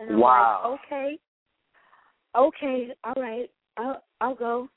[0.00, 0.60] And I'm Wow.
[0.72, 1.18] like, okay,
[2.34, 4.68] okay, all right, I'll I'll go.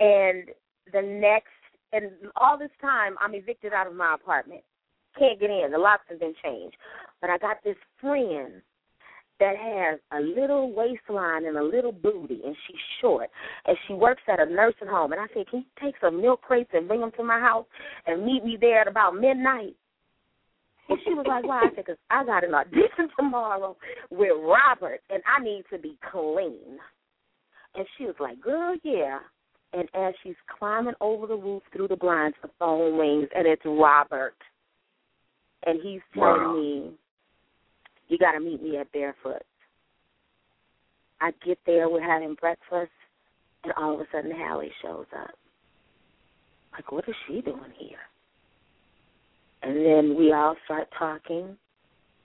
[0.00, 0.50] And
[0.92, 1.48] the next,
[1.92, 4.62] and all this time, I'm evicted out of my apartment.
[5.18, 5.70] Can't get in.
[5.72, 6.76] The locks have been changed.
[7.20, 8.62] But I got this friend
[9.40, 13.28] that has a little waistline and a little booty, and she's short,
[13.66, 15.12] and she works at a nursing home.
[15.12, 17.66] And I said, can you take some milk crates and bring them to my house
[18.06, 19.74] and meet me there at about midnight?
[20.88, 21.60] And she was like, why?
[21.60, 23.76] I said, because I got an audition tomorrow
[24.10, 26.78] with Robert, and I need to be clean.
[27.74, 29.18] And she was like, girl, yeah.
[29.72, 33.62] And as she's climbing over the roof through the blinds, the phone rings, and it's
[33.64, 34.36] Robert.
[35.66, 36.52] And he's telling Wow.
[36.54, 36.98] me,
[38.08, 39.42] you got to meet me at Barefoot.
[41.20, 42.92] I get there, we're having breakfast,
[43.62, 45.30] and all of a sudden Halle shows up.
[46.72, 47.98] Like, what is she doing here?
[49.62, 51.56] And then we all start talking,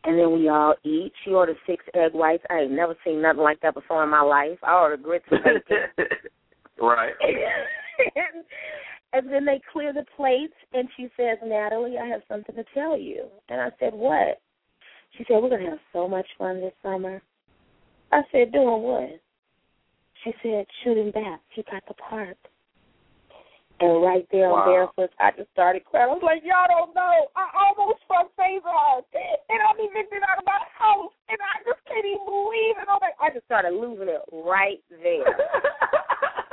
[0.03, 1.13] and then we all eat.
[1.23, 2.43] She ordered six egg whites.
[2.49, 4.57] I ain't never seen nothing like that before in my life.
[4.63, 6.07] I ordered grits and bacon.
[6.81, 7.13] right.
[8.15, 8.43] and,
[9.13, 12.97] and then they clear the plates, and she says, Natalie, I have something to tell
[12.97, 13.25] you.
[13.49, 14.41] And I said, what?
[15.17, 17.21] She said, we're going to have so much fun this summer.
[18.11, 19.19] I said, doing what?
[20.23, 22.37] She said, shooting basketball got the park.
[23.79, 24.65] And right there on Wow.
[24.65, 26.09] barefoot, I just started crying.
[26.09, 27.27] I was like, y'all don't know.
[27.35, 29.03] I almost fucked Faison.
[29.49, 31.13] And I'm evicted out of my house.
[31.29, 32.87] And I just can't even believe it.
[32.89, 35.23] I'm like, I just started losing it right there.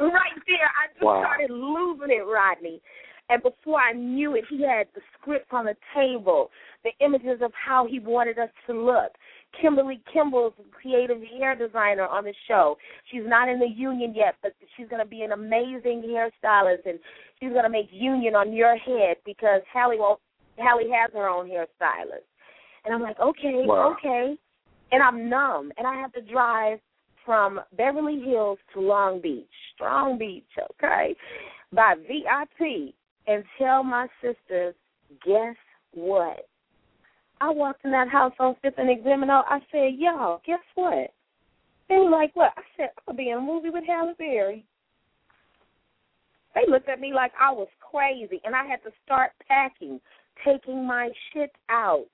[0.00, 0.70] right there.
[0.78, 1.22] I just Wow.
[1.22, 2.80] started losing it, Rodney.
[3.28, 6.50] And before I knew it, he had the script on the table,
[6.82, 9.12] the images of how he wanted us to look.
[9.60, 12.76] Kimberly Kimble's creative hair designer on the show.
[13.10, 16.98] She's not in the union yet, but she's going to be an amazing hairstylist, and
[17.38, 20.20] she's going to make union on your head because Halle won't.
[20.58, 22.26] Halle has her own hairstylist.
[22.84, 23.96] And I'm like, okay, Wow.
[23.96, 24.36] okay.
[24.92, 26.80] And I'm numb, and I have to drive
[27.24, 31.14] from Beverly Hills to Long Beach, Strong Beach, okay,
[31.72, 32.94] by VIP,
[33.26, 34.74] and tell my sisters,
[35.24, 35.56] guess
[35.92, 36.46] what?
[37.40, 39.42] I walked in that house on Fifth and Examino.
[39.48, 41.10] I said, y'all, guess what?
[41.88, 42.52] They were like, what?
[42.56, 44.64] I said, to be in a movie with Halle Berry.
[46.54, 50.00] They looked at me like I was crazy, and I had to start packing,
[50.44, 52.08] taking my shit out.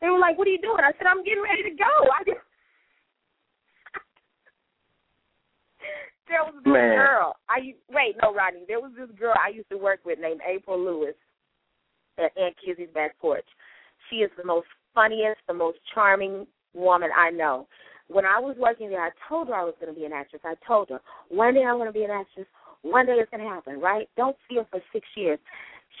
[0.00, 0.78] They were like, what are you doing?
[0.80, 1.84] I said, I'm getting ready to go.
[1.84, 2.38] I just...
[6.28, 6.96] there was this Man.
[6.96, 7.36] girl.
[7.48, 8.64] I wait, no, Rodney.
[8.68, 11.14] There was this girl I used to work with named April Lewis
[12.18, 13.46] at Aunt Kizzy's back porch.
[14.08, 17.66] She is the most funniest, the most charming woman I know.
[18.08, 20.42] When I was working there, I told her I was going to be an actress.
[20.44, 22.46] I told her one day I'm going to be an actress.
[22.82, 24.08] One day it's going to happen, right?
[24.16, 25.38] Don't see her for six years.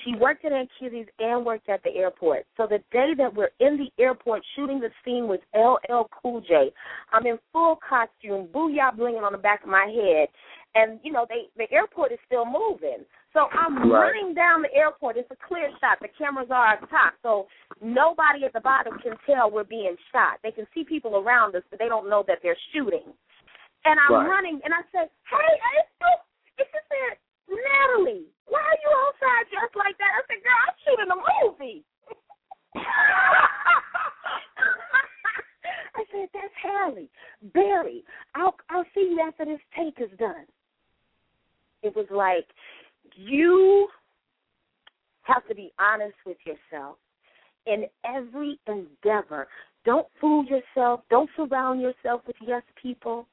[0.04, 2.46] She worked at Aunt Kizzy's and worked at the airport.
[2.56, 6.72] So the day that we're in the airport shooting the scene with LL Cool J,
[7.12, 10.28] I'm in full costume, booyah blinging on the back of my head,
[10.74, 13.04] and you know they the airport is still moving.
[13.32, 14.14] So I'm Right.
[14.14, 15.16] running down the airport.
[15.16, 15.98] It's a clear shot.
[16.00, 17.48] The cameras are at top, so
[17.80, 20.38] nobody at the bottom can tell we're being shot.
[20.42, 23.12] They can see people around us, but they don't know that they're shooting.
[23.84, 24.28] And I'm Right.
[24.28, 26.24] running, and I said, "Hey, April!"
[26.58, 27.18] And she said,
[27.50, 31.84] "Natalie, why are you outside dressed like that?" I said, "Girl, I'm shooting a movie."
[35.94, 37.08] I said, "That's Halle
[37.52, 38.04] Berry.
[38.34, 40.46] I'll I'll see you after this take is done."
[41.82, 42.46] It was like
[43.16, 43.88] you
[45.22, 46.96] have to be honest with yourself
[47.66, 49.48] in every endeavor.
[49.84, 51.00] Don't fool yourself.
[51.10, 53.26] Don't surround yourself with yes people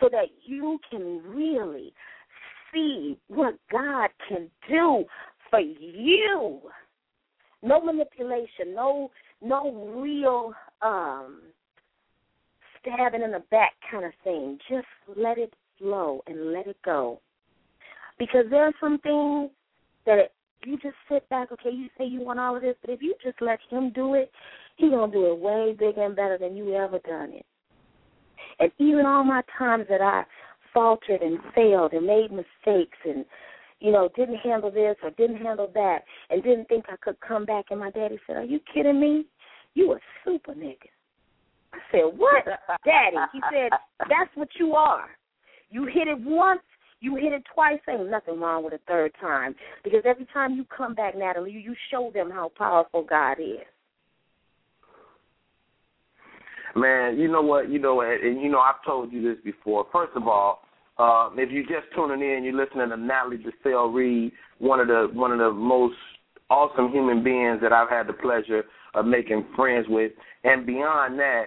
[0.00, 1.92] so that you can really
[2.72, 5.04] see what God can do
[5.50, 6.60] for you.
[7.62, 11.42] No manipulation, no no real um
[12.80, 14.58] stabbing in the back kind of thing.
[14.68, 17.20] Just let it flow and let it go.
[18.18, 19.50] Because there are some things
[20.06, 20.32] that
[20.64, 23.14] you just sit back, okay, you say you want all of this, but if you
[23.22, 24.30] just let him do it,
[24.76, 27.46] he gonna do it way bigger and better than you ever done it.
[28.60, 30.24] And even all my times that I
[30.72, 33.24] faltered and failed and made mistakes and
[33.82, 35.98] you know, didn't handle this or didn't handle that
[36.30, 39.26] and didn't think I could come back and my daddy said, Are you kidding me?
[39.74, 40.86] You a super nigga.
[41.72, 42.44] I said, What?
[42.84, 43.16] Daddy.
[43.32, 43.70] He said,
[44.08, 45.08] That's what you are.
[45.70, 46.60] You hit it once,
[47.00, 49.56] you hit it twice, ain't nothing wrong with a third time.
[49.82, 53.66] Because every time you come back, Natalie, you, you show them how powerful God is.
[56.74, 57.70] Man, you know what?
[57.70, 59.86] You know, and, and you know, I've told you this before.
[59.92, 60.62] First of all,
[60.98, 65.08] uh, if you're just tuning in, you're listening to Natalie Desselle Reid, one of the
[65.12, 65.96] one of the most
[66.50, 70.12] awesome human beings that I've had the pleasure of making friends with,
[70.44, 71.46] and beyond that,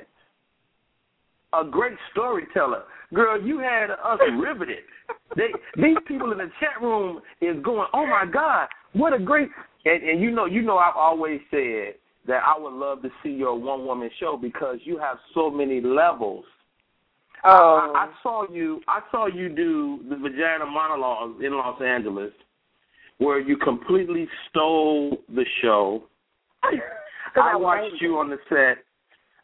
[1.53, 2.83] a great storyteller.
[3.13, 4.79] Girl, you had us riveted.
[5.35, 9.49] They, these people in the chat room is going, "Oh my God, what a great!"
[9.85, 11.95] And, and you know, you know, I've always said
[12.27, 15.81] that I would love to see your one woman show because you have so many
[15.81, 16.45] levels.
[17.43, 17.93] Oh.
[17.95, 18.81] I, I saw you.
[18.87, 22.31] I saw you do the vagina monologues in Los Angeles,
[23.19, 26.03] where you completely stole the show.
[27.35, 28.83] I watched you on the set.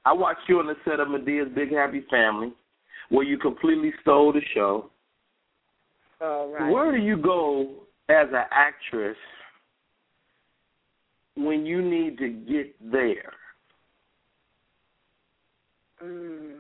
[0.06, 2.54] I watched you on the set of Madea's Big Happy Family,
[3.10, 4.90] where you completely stole the show.
[6.22, 6.72] All right.
[6.72, 7.70] Where do you go
[8.10, 9.18] as an actress
[11.46, 13.34] when you need to get there?
[16.04, 16.58] Mm.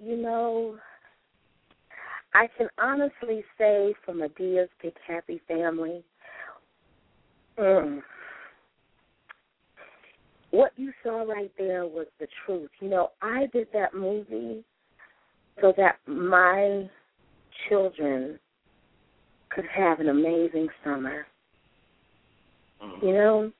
[0.00, 0.76] You know,
[2.34, 6.04] I can honestly say for Madea's Big Happy Family,
[7.58, 8.00] mm,
[10.50, 12.70] what you saw right there was the truth.
[12.80, 14.64] You know, I did that movie
[15.60, 16.88] so that my
[17.68, 18.38] children
[19.58, 21.26] could have an amazing summer.
[22.80, 23.06] Mm-hmm.
[23.06, 23.52] You know,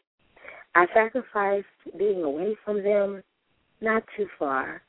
[0.77, 1.67] I sacrificed
[1.99, 3.25] being away from them,
[3.81, 4.83] not too far,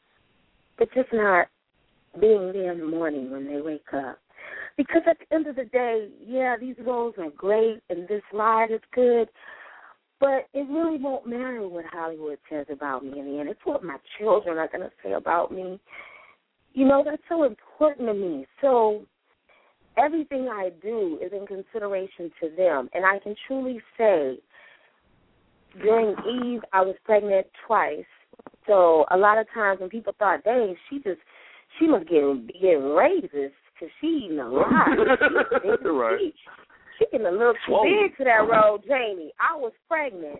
[0.77, 1.47] but just not
[2.21, 4.19] being there in the morning when they wake up.
[4.77, 8.71] Because at the end of the day, yeah, these roles are great and this ride
[8.71, 9.29] is good,
[10.19, 13.49] but it really won't matter what Hollywood says about me in the end.
[13.49, 15.79] It's what my children are going to say about me.
[16.73, 18.45] You know, that's so important to me.
[18.61, 19.05] So
[19.99, 22.89] everything I do is in consideration to them.
[22.93, 24.39] And I can truly say
[25.81, 28.05] during Eve, I was pregnant twice.
[28.67, 31.19] So a lot of times when people thought, dang, she just,
[31.77, 32.21] she must get
[32.61, 34.87] getting raises because she eating a lot.
[35.81, 36.19] She, Right.
[36.19, 36.33] she,
[36.97, 37.83] she getting a little too Whoa.
[37.83, 39.31] big for that role, Janie.
[39.39, 40.39] I was pregnant.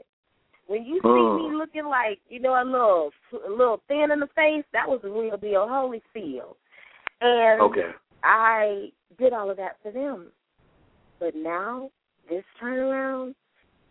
[0.68, 1.36] When you see Uh.
[1.50, 5.00] me looking like, you know, a little, a little thin in the face, that was
[5.02, 6.56] the real deal, Holyfield.
[7.22, 7.90] And Okay.
[8.24, 10.32] I did all of that for them.
[11.20, 11.92] But now,
[12.30, 13.36] this turnaround,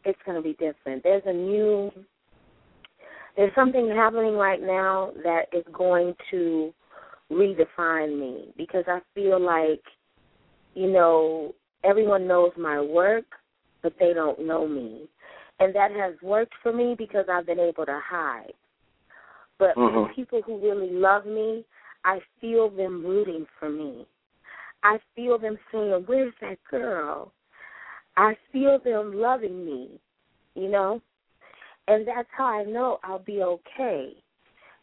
[0.05, 1.03] it's going to be different.
[1.03, 1.91] There's a new,
[3.37, 6.73] there's something happening right now that is going to
[7.31, 9.83] redefine me because I feel like,
[10.75, 13.27] you know, everyone knows my work,
[13.83, 15.09] but they don't know me.
[15.61, 18.53] And that has worked for me because I've been able to hide.
[19.59, 20.15] But Mhm.
[20.15, 21.65] people who really love me,
[22.05, 24.07] I feel them rooting for me.
[24.83, 27.33] I feel them saying, Where's that girl?
[28.17, 30.01] I feel them loving me,
[30.55, 31.01] you know?
[31.87, 34.13] And that's how I know I'll be okay.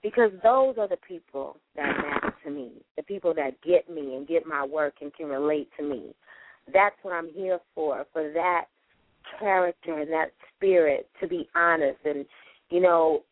[0.01, 4.27] Because those are the people that matter to me, the people that get me and
[4.27, 6.15] get my work and can relate to me.
[6.71, 8.65] That's what I'm here for, for that
[9.39, 11.99] character and that spirit to be honest.
[12.05, 12.25] And,
[12.69, 13.23] you know,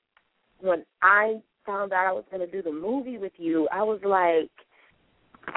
[0.59, 3.99] when I found out I was going to do the movie with you, I was
[4.03, 4.51] like,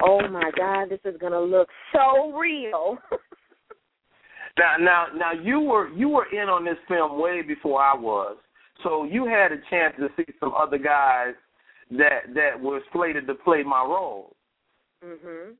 [0.03, 2.97] oh my God, this is going to look so real.
[4.57, 8.37] Now, now, now, you were you were in on this film way before I was,
[8.81, 11.35] so you had a chance to see some other guys
[11.91, 14.35] that that were slated to play my role.
[15.05, 15.53] mhm.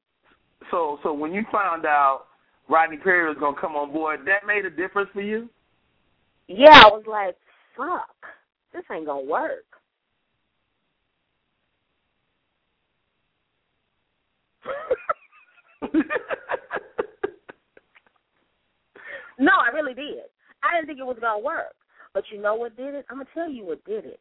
[0.72, 2.24] So, so when you found out
[2.68, 5.48] Rodney Perry was gonna come on board, that made a difference for you.
[6.48, 7.36] Yeah, I was like,
[7.76, 8.16] fuck,
[8.74, 9.66] this ain't going to work.
[19.40, 20.26] No, I really did.
[20.64, 21.76] I didn't think it was gonna work.
[22.14, 23.06] But you know what did it?
[23.10, 24.20] I'm gonna tell you what did it.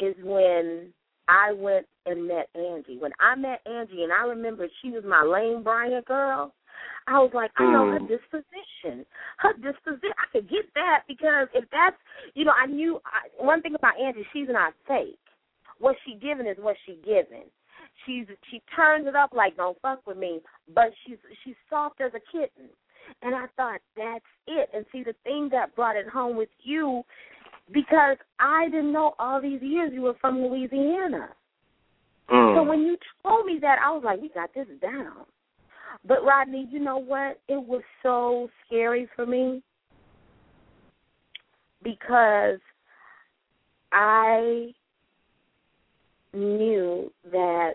[0.00, 0.92] Is when
[1.28, 2.98] I went and met Angie.
[2.98, 6.52] When I met Angie and I remember she was my Lane Bryant girl,
[7.06, 8.08] I was like, I know her Mm.
[8.08, 9.06] disposition.
[9.38, 11.96] Her disposition I could get that because if that's
[12.34, 15.18] you know, I knew I, one thing about Angie, she's not fake.
[15.78, 17.44] What she given is what she given.
[18.06, 20.40] She's she turns it up like don't fuck with me,
[20.74, 22.70] but she's she's soft as a kitten.
[23.22, 24.70] And I thought that's it.
[24.74, 27.02] And see, the thing that brought it home with you,
[27.72, 31.30] because I didn't know all these years you were from Louisiana.
[32.30, 32.56] Mm.
[32.56, 35.26] So when you told me that, I was like, we got this down.
[36.06, 37.40] But Rodney, you know what?
[37.48, 39.62] It was so scary for me
[41.82, 42.60] because
[43.92, 44.72] I
[46.32, 47.74] knew that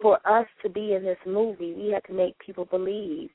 [0.00, 3.30] for us to be in this movie, we had to make people believe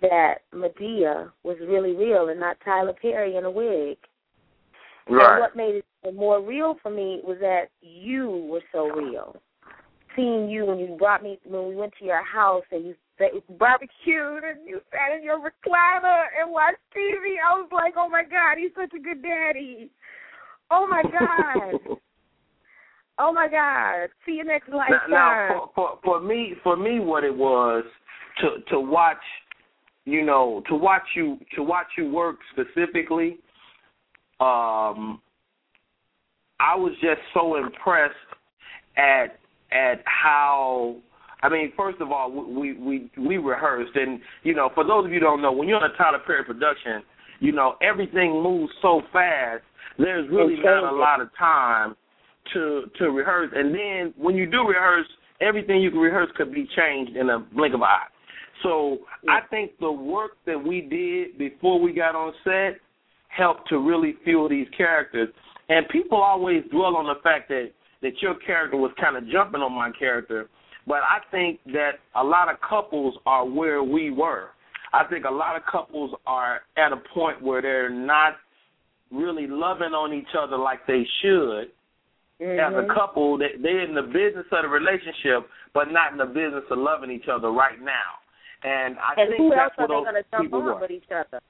[0.00, 3.96] that Madea was really real and not Tyler Perry in a wig.
[5.08, 5.32] Right.
[5.32, 9.36] And what made it more real for me was that you were so real.
[10.14, 12.94] Seeing you when you brought me when we went to your house and you
[13.58, 18.24] barbecued and you sat in your recliner and watched TV, I was like, oh my
[18.24, 19.90] God, he's such a good daddy.
[20.70, 21.98] Oh my God.
[23.18, 24.08] oh my God.
[24.24, 25.10] See you next Now, lifetime.
[25.10, 27.84] now for, for for me, for me, what it was
[28.40, 29.16] to to watch,
[30.04, 33.38] you know, to watch you to watch you work specifically.
[34.40, 35.20] Um,
[36.60, 38.14] I was just so impressed
[38.96, 39.38] at
[39.72, 40.96] at how.
[41.40, 45.12] I mean, first of all, we we we rehearsed, and you know, for those of
[45.12, 47.02] you who don't know, when you're on a Tyler Perry production,
[47.38, 49.62] you know, everything moves so fast.
[49.98, 51.94] There's really It not a lot of time
[52.54, 55.06] to to rehearse, and then when you do rehearse,
[55.40, 58.06] everything you can rehearse could be changed in a blink of an eye.
[58.62, 62.80] So I think the work that we did before we got on set
[63.28, 65.28] helped to really fuel these characters.
[65.68, 67.70] And people always dwell on the fact that
[68.02, 70.48] that your character was kind of jumping on my character,
[70.86, 74.50] but I think that a lot of couples are where we were.
[74.92, 78.34] I think a lot of couples are at a point where they're not
[79.10, 81.70] really loving on each other like they should
[82.40, 82.94] as a Mhm.
[82.94, 86.78] couple that they're in the business of the relationship but not in the business of
[86.78, 88.18] loving each other right now.
[88.62, 90.58] And I and think who else that's are what they those going to jump people
[90.60, 91.40] on were each other?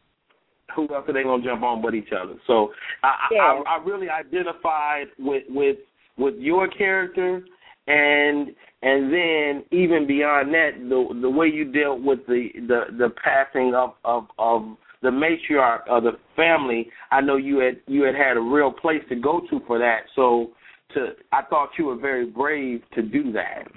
[0.75, 2.35] who else are they gonna jump on but each other?
[2.47, 2.73] So
[3.03, 3.63] I, Yeah.
[3.67, 5.79] I I really identified with with
[6.17, 7.43] with your character
[7.87, 13.11] and and then even beyond that the the way you dealt with the the the
[13.11, 18.15] passing of of of the matriarch of the family i know you had you had
[18.17, 20.51] had a real place to go to for that so
[20.95, 23.69] to i thought you were very brave to do that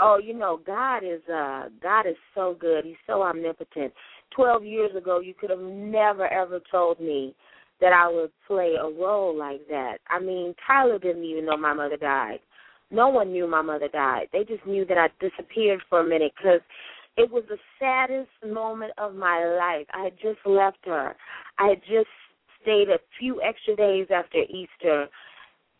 [0.00, 2.84] Oh, you know, God is uh God is so good.
[2.84, 3.92] He's so omnipotent.
[4.34, 7.34] Twelve years ago you could have never ever told me
[7.80, 9.98] that I would play a role like that.
[10.08, 12.40] I mean, Tyler didn't even know my mother died.
[12.90, 14.28] No one knew my mother died.
[14.32, 16.60] They just knew that I disappeared for a minute because
[17.16, 19.86] it was the saddest moment of my life.
[19.92, 21.16] I had just left her.
[21.58, 22.08] I had just
[22.62, 25.08] stayed a few extra days after Easter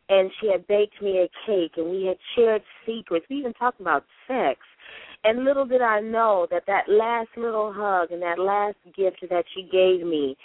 [0.09, 3.27] and she had baked me a cake and we had shared secrets.
[3.29, 4.61] We even talked about sex.
[5.25, 9.45] And little did I know that that last little hug and that last gift that
[9.55, 10.37] she gave me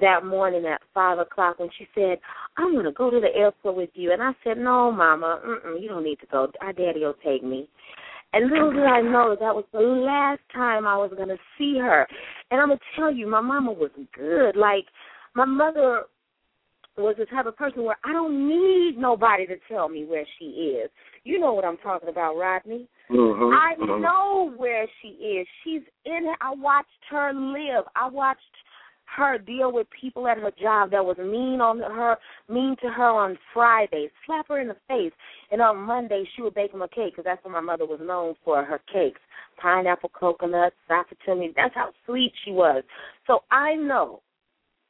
[0.00, 2.18] that morning at five o'clock when she said,
[2.58, 5.80] "I'm going to go to the airport with you," and I said, "No, Mama, mm-mm,
[5.80, 6.48] you don't need to go.
[6.60, 7.68] Our daddy will take me."
[8.34, 11.78] And little did I know that was the last time I was going to see
[11.78, 12.06] her.
[12.50, 14.56] And I'm going to tell you, my mama was good.
[14.56, 14.84] Like
[15.34, 16.02] my mother
[17.04, 20.46] was the type of person where I don't need nobody to tell me where she
[20.46, 20.90] is.
[21.24, 22.88] You know what I'm talking about, Rodney.
[23.10, 23.54] mm-hmm.
[23.54, 25.46] I know where she is.
[25.62, 26.38] She's in it.
[26.40, 27.84] I watched her live.
[27.94, 28.40] I watched
[29.16, 32.16] her deal with people at her job that was mean on her,
[32.48, 35.12] mean to her on Friday, slap her in the face,
[35.50, 38.00] and on Monday she would bake them a cake because that's what my mother was
[38.02, 39.20] known for her cakes,
[39.60, 41.54] pineapple, coconut, sapatumi.
[41.54, 42.82] That's how sweet she was.
[43.26, 44.22] So I know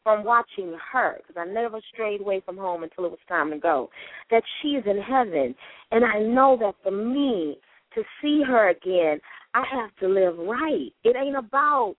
[0.06, 3.58] from watching her, because I never strayed away from home until it was time to
[3.58, 3.90] go,
[4.30, 5.52] that she's in heaven.
[5.90, 7.56] And I know that for me
[7.96, 9.18] to see her again,
[9.52, 10.92] I have to live right.
[11.02, 11.96] It ain't about,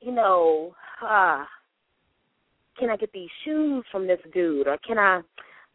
[0.00, 1.44] you know, uh,
[2.76, 5.20] can I get these shoes from this dude, or can I,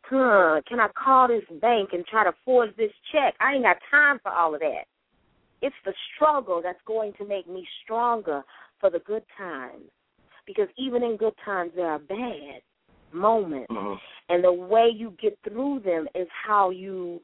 [0.02, 3.36] huh, can I call this bank and try to forge this check?
[3.40, 4.84] I ain't got time for all of that.
[5.62, 8.44] It's the struggle that's going to make me stronger
[8.82, 9.90] for the good times
[10.50, 12.62] because even in good times there are bad
[13.12, 13.72] moments.
[13.72, 14.00] Mhm.
[14.30, 17.22] and the way you get through them is how you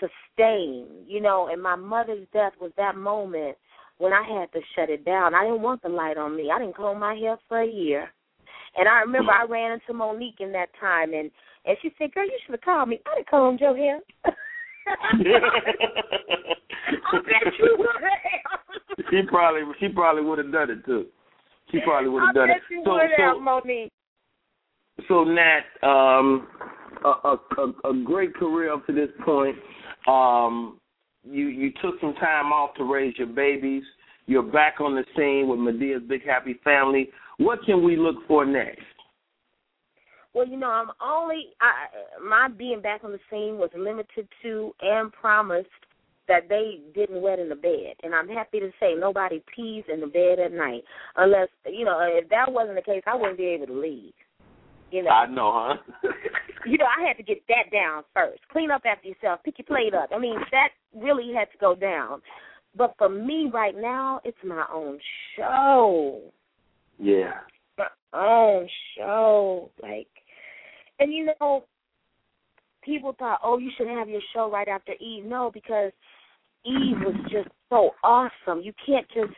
[0.00, 1.04] sustain.
[1.06, 3.56] You know and my mother's death was that moment
[3.98, 5.34] when i had to shut it down.
[5.34, 6.50] I didn't want the light on me.
[6.50, 8.10] I didn't comb my hair for a year.
[8.76, 11.30] And i remember i ran into Mo'Nique in that time and
[11.64, 13.00] and she said girl you should have called me.
[13.06, 14.00] I'd have combed your hair.
[17.12, 17.88] I bet you would.
[18.00, 19.06] Have.
[19.10, 21.06] she probably she probably would have done it too.
[21.70, 22.62] She probably would have done bet it.
[22.70, 23.90] you so would have, so Mo'Nique.
[25.08, 26.46] so Nat, um,
[27.04, 29.56] a, a a a great career up to this point.
[30.06, 30.78] Um,
[31.24, 33.82] you you took some time off to raise your babies.
[34.26, 37.10] You're back on the scene with Madea's Big Happy Family.
[37.38, 38.82] What can we look for next?
[40.34, 41.86] Well, you know, I'm only I
[42.22, 45.68] my being back on the scene was limited to and promised
[46.28, 47.94] that they didn't wet in the bed.
[48.02, 50.82] And I'm happy to say nobody pees in the bed at night.
[51.16, 54.12] Unless you know, if that wasn't the case I wouldn't be able to leave.
[54.90, 55.10] You know.
[55.10, 56.08] I know, huh?
[56.66, 58.40] you know, I had to get that down first.
[58.52, 60.10] Clean up after yourself, pick your plate up.
[60.14, 62.22] I mean, that really had to go down.
[62.76, 64.98] But for me right now, it's my own
[65.36, 66.20] show.
[66.98, 67.40] Yeah.
[67.78, 69.70] My own show.
[69.82, 70.08] Like
[70.98, 71.64] and you know,
[72.82, 75.24] people thought, Oh, you should have your show right after Eve.
[75.24, 75.92] No, because
[76.66, 78.60] Eve was just so awesome.
[78.62, 79.32] You can't just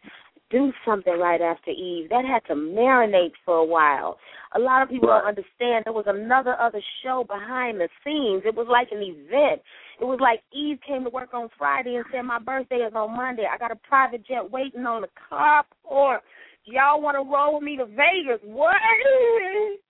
[0.51, 2.09] do something right after Eve.
[2.09, 4.17] That had to marinate for a while.
[4.55, 5.21] A lot of people right.
[5.21, 8.43] don't understand there was another other show behind the scenes.
[8.47, 9.61] It was like an event.
[10.01, 13.17] It was like Eve came to work on Friday and said my birthday is on
[13.17, 13.45] Monday.
[13.53, 16.21] I got a private jet waiting on the car or
[16.65, 18.41] y'all want to roll with me to Vegas.
[18.43, 18.77] What?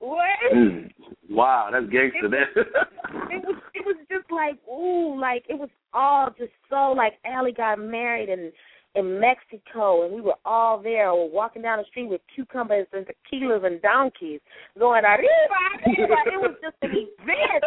[0.00, 0.54] What?
[0.54, 0.90] Mm.
[1.30, 2.28] Wow, that's gangster.
[2.28, 2.48] That.
[3.30, 7.52] it was it was just like ooh, like it was all just so like Ali
[7.52, 8.52] got married and
[8.94, 11.12] in Mexico, and we were all there.
[11.14, 14.40] We were walking down the street with cucumbers and tequilas and donkeys,
[14.78, 15.28] going arriba,
[15.86, 16.14] arriba.
[16.26, 17.64] It was just an event.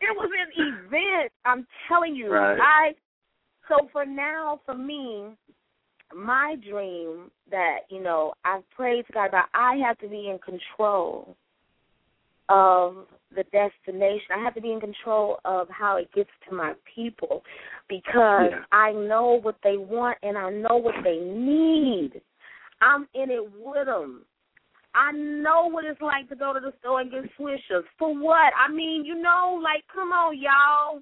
[0.00, 1.32] It was an event.
[1.44, 2.30] I'm telling you.
[2.30, 2.58] Right.
[2.60, 2.92] I
[3.68, 5.28] so for now, for me,
[6.14, 10.38] my dream that you know I've prayed to God about, I have to be in
[10.38, 11.36] control
[12.48, 14.26] of the destination.
[14.36, 17.42] I have to be in control of how it gets to my people
[17.88, 18.64] because Yeah.
[18.72, 22.20] I know what they want and I know what they need.
[22.80, 24.26] I'm in it with them.
[24.94, 27.84] I know what it's like to go to the store and get swishers.
[27.98, 28.52] For what?
[28.58, 31.00] I mean, you know, like, come on, y'all.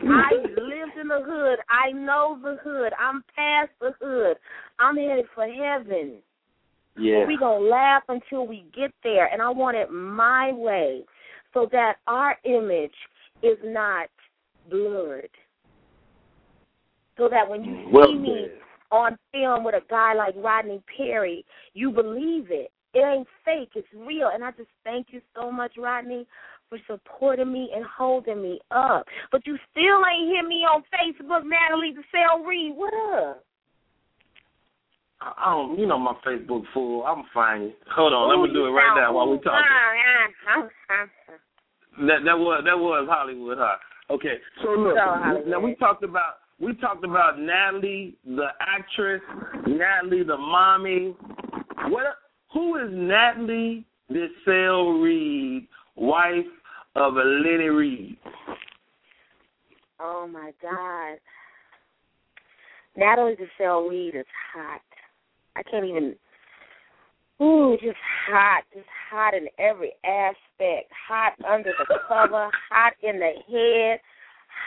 [0.00, 1.58] I lived in the hood.
[1.68, 2.92] I know the hood.
[2.98, 4.36] I'm past the hood.
[4.78, 6.18] I'm headed for heaven.
[6.98, 7.26] yeah.
[7.26, 11.02] We gonna laugh until we get there, and I want it my way,
[11.54, 12.94] so that our image
[13.42, 14.08] is not
[14.70, 15.30] blurred.
[17.16, 18.46] So that when you well see me
[18.90, 21.44] on film with a guy like Rodney Perry,
[21.74, 22.70] you believe it.
[22.94, 23.70] It ain't fake.
[23.74, 24.30] It's real.
[24.32, 26.26] And I just thank you so much, Rodney,
[26.68, 29.04] for supporting me and holding me up.
[29.30, 32.72] But you still ain't hit me on Facebook, Natalie Desselle Reid.
[32.76, 33.44] What up?
[35.20, 37.04] I don't, you know, my Facebook fool.
[37.04, 37.72] I'm fine.
[37.94, 39.62] Hold on, let me do it right now while we ooh, talking.
[42.06, 43.76] That that was that was Hollywood, huh?
[44.10, 49.22] Okay, so look, So now we talked about we talked about Natalie, the actress,
[49.66, 51.14] Natalie, the mommy.
[51.88, 52.18] What?
[52.52, 55.66] Who is Natalie Desselle Reid,
[55.96, 56.46] wife
[56.94, 58.18] of Lenny Reid?
[60.00, 61.18] Oh my God.
[62.96, 64.80] Natalie Desselle Reid oh, is hot.
[65.56, 66.16] I can't even
[67.40, 70.90] Ooh, just hot, just hot in every aspect.
[71.06, 74.00] Hot under the cover, hot in the head,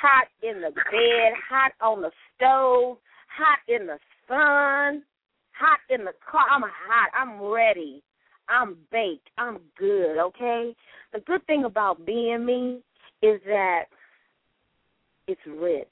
[0.01, 2.97] hot in the bed, hot on the stove,
[3.35, 5.03] hot in the sun,
[5.51, 6.45] hot in the car.
[6.51, 7.09] I'm hot.
[7.15, 8.03] I'm ready.
[8.47, 9.29] I'm baked.
[9.37, 10.75] I'm good, okay?
[11.13, 12.79] The good thing about being me
[13.21, 13.85] is that
[15.27, 15.87] it's rich.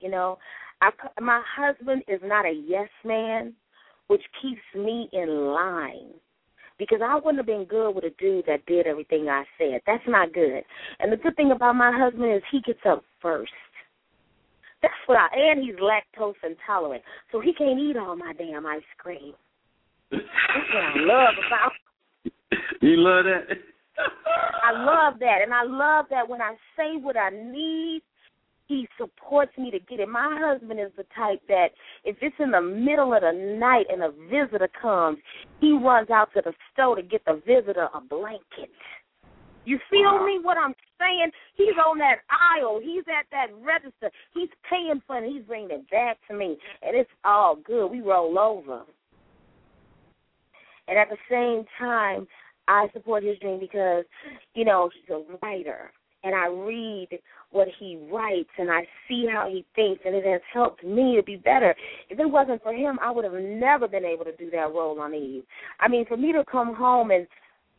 [0.00, 0.38] You know,
[0.80, 0.90] I,
[1.20, 3.54] my husband is not a yes man,
[4.08, 6.14] which keeps me in line.
[6.78, 9.82] Because I wouldn't have been good with a dude that did everything I said.
[9.86, 10.62] That's not good.
[10.98, 13.52] And the good thing about my husband is he gets up first.
[14.80, 17.02] That's what I and he's lactose intolerant.
[17.32, 19.34] So he can't eat all my damn ice cream.
[20.10, 20.22] That's
[20.72, 21.72] what I love about
[22.80, 23.58] You love that?
[24.62, 28.02] I love that, and I love that when I say what I need,
[28.68, 30.08] he supports me to get it.
[30.08, 31.68] My husband is the type that
[32.04, 35.18] if it's in the middle of the night and a visitor comes,
[35.60, 38.70] he runs out to the store to get the visitor a blanket.
[39.64, 40.24] You feel Wow.
[40.24, 40.38] me?
[40.38, 41.32] What I'm saying?
[41.54, 42.80] He's on that aisle.
[42.80, 44.10] He's at that register.
[44.32, 45.30] He's paying for it.
[45.30, 47.88] He's bringing it back to me, and it's all good.
[47.88, 48.82] We roll over.
[50.88, 52.26] And at the same time,
[52.70, 54.04] I support his dream because,
[54.54, 55.90] you know, he's a writer.
[56.22, 57.08] And I read
[57.50, 61.22] what he writes and I see how he thinks, and it has helped me to
[61.22, 61.74] be better.
[62.10, 65.00] If it wasn't for him, I would have never been able to do that role
[65.00, 65.44] on Eve.
[65.80, 67.26] I mean, for me to come home and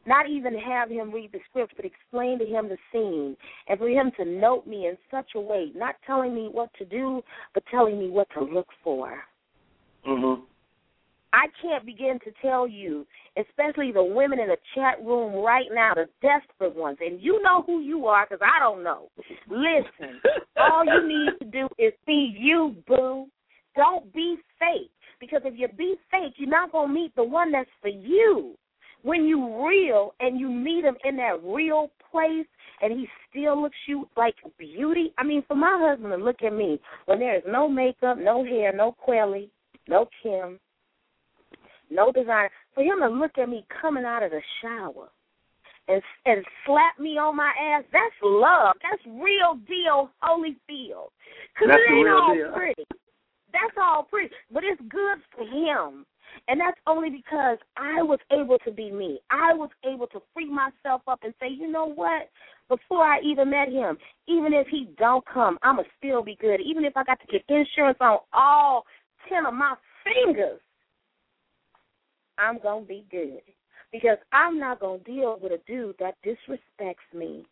[0.06, 3.38] not even have him read the script, but explain to him the scene,
[3.68, 6.86] and for him to note me in such a way, not telling me what to
[6.86, 7.22] do,
[7.54, 9.24] but telling me what to look for.
[10.04, 10.42] mhm.
[11.34, 13.06] I can't begin to tell you,
[13.38, 17.64] especially the women in the chat room right now, the desperate ones, and you know
[17.66, 19.10] who you are because I don't know.
[19.50, 20.20] Listen,
[20.58, 23.28] all you need to do is be you, boo.
[23.76, 27.52] Don't be fake because if you be fake, you're not going to meet the one
[27.52, 28.56] that's for you.
[29.04, 32.46] when you real and you meet him in that real place
[32.82, 35.14] and he still looks you like beauty.
[35.18, 38.44] I mean, for my husband to look at me when there is no makeup, no
[38.44, 39.50] hair, no quelly,
[39.88, 40.60] no Kim,
[41.92, 45.10] no designer, for him to look at me coming out of the shower
[45.88, 48.76] and and slap me on my ass, that's love.
[48.82, 51.12] That's real deal, Holyfield.
[51.54, 52.54] Because it ain't all deal.
[52.54, 52.86] pretty.
[53.52, 56.06] That's all pretty, but it's good for him.
[56.48, 59.20] And that's only because I was able to be me.
[59.30, 62.30] I was able to free myself up and say, you know what?
[62.70, 63.98] Before I even met him,
[64.30, 66.62] even if he don't come, I'ma still be good.
[66.66, 68.86] Even if I got to get insurance on all
[69.28, 69.76] ten of my
[70.06, 70.62] fingers,
[72.42, 73.42] I'm gonna be good.
[73.92, 77.46] Because I'm not gonna deal with a dude that disrespects me.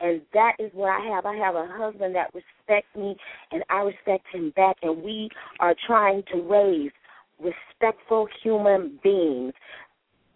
[0.00, 1.26] And that is what I have.
[1.26, 3.16] I have a husband that respects me
[3.52, 5.28] and I respect him back and we
[5.60, 6.90] are trying to raise
[7.38, 9.52] respectful human beings.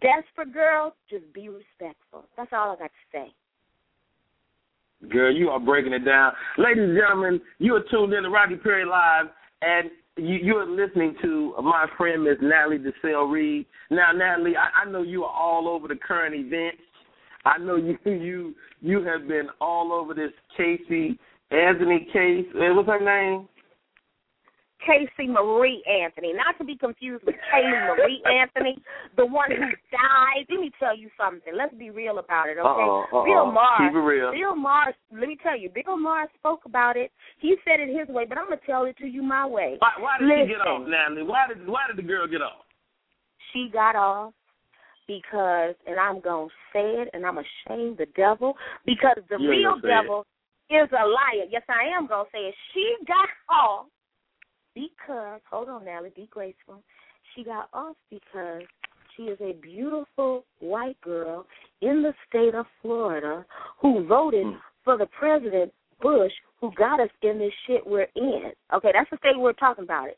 [0.01, 2.25] Desperate girls, just be respectful.
[2.37, 3.33] That's all I got to say.
[5.09, 6.33] Girl, you are breaking it down.
[6.57, 9.27] Ladies and gentlemen, you are tuned in to Rodney Perry Live,
[9.61, 13.65] and you, are listening to my friend Miss Natalie Desselle Reid.
[13.89, 16.81] Now, Natalie, I, I know you are all over the current events.
[17.45, 21.19] I know you you you have been all over this Casey
[21.51, 22.45] Anthony case.
[22.53, 23.47] What's her name?
[24.85, 28.77] Casey Marie Anthony, not to be confused with Caylee Marie Anthony,
[29.17, 29.57] the one who
[29.91, 30.45] died.
[30.49, 31.53] Let me tell you something.
[31.55, 32.67] Let's be real about it, okay?
[32.67, 33.25] Uh-oh, uh-oh.
[33.25, 33.87] Bill Maher.
[33.89, 34.31] Keep it real.
[34.31, 34.93] Bill Maher.
[35.11, 37.11] Let me tell you, Bill Maher spoke about it.
[37.39, 39.77] He said it his way, but I'm gonna tell it to you my way.
[39.79, 41.23] Why, why did Listen, she get off, Natalie?
[41.23, 42.65] Why did why did the girl get off?
[43.53, 44.33] She got off
[45.07, 48.55] because, and I'm gonna say it, and I'm ashamed the devil
[48.85, 50.01] because the You real gonna say it.
[50.01, 50.25] devil
[50.69, 51.45] is a liar.
[51.49, 52.55] Yes, I am gonna say it.
[52.73, 53.85] She got off
[54.73, 56.81] because hold on, Natalie, be graceful.
[57.35, 58.63] She got off because
[59.15, 61.45] she is a beautiful white girl
[61.81, 63.45] in the state of Florida
[63.79, 64.57] who voted Hmm.
[64.83, 68.51] for the president Bush who got us in this shit we're in.
[68.73, 70.17] Okay, that's the state we're talking about it.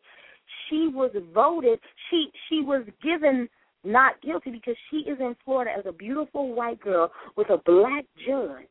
[0.70, 1.80] She was voted
[2.10, 3.50] she she was given
[3.84, 8.06] not guilty because she is in Florida as a beautiful white girl with a black
[8.28, 8.68] judge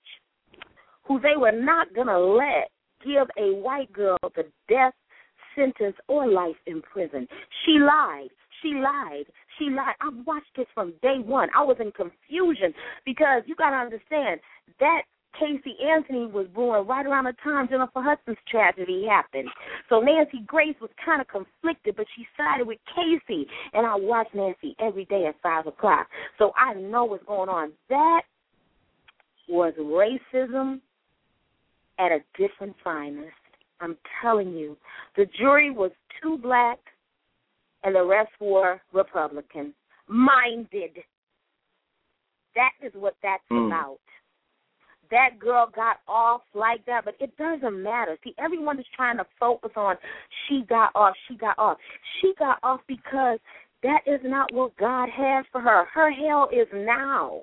[1.05, 2.71] who they were not gonna let
[3.05, 4.95] give a white girl the death
[5.57, 7.27] sentence or life in prison.
[7.65, 8.29] She lied.
[8.63, 9.25] She lied.
[9.59, 9.95] She lied.
[10.01, 11.49] I watched this from day one.
[11.57, 12.73] I was in confusion
[13.05, 14.41] because you got to understand
[14.81, 15.03] that
[15.39, 19.49] Casey Anthony was born right around the time Jennifer Hudson's tragedy happened.
[19.89, 23.47] So Nancy Grace was kind of conflicted, but she sided with Casey.
[23.73, 26.07] And I watch Nancy every day at 5 o'clock.
[26.39, 27.73] So I know what's going on.
[27.91, 28.23] That
[29.49, 30.81] was racism
[31.99, 33.33] at a different finest.
[33.85, 34.77] I'm telling you.
[35.17, 35.91] The jury was
[36.23, 36.79] two black
[37.85, 39.75] and the rest were Republican.
[40.09, 41.05] Minded.
[42.57, 43.67] That is what that's Mm.
[43.67, 44.01] about.
[45.11, 48.17] That girl got off like that, but it doesn't matter.
[48.25, 49.99] See, everyone is trying to focus on
[50.47, 51.79] she got off, she got off.
[52.21, 53.39] She got off because
[53.83, 55.85] that is not what God has for her.
[55.85, 57.43] Her hell is now.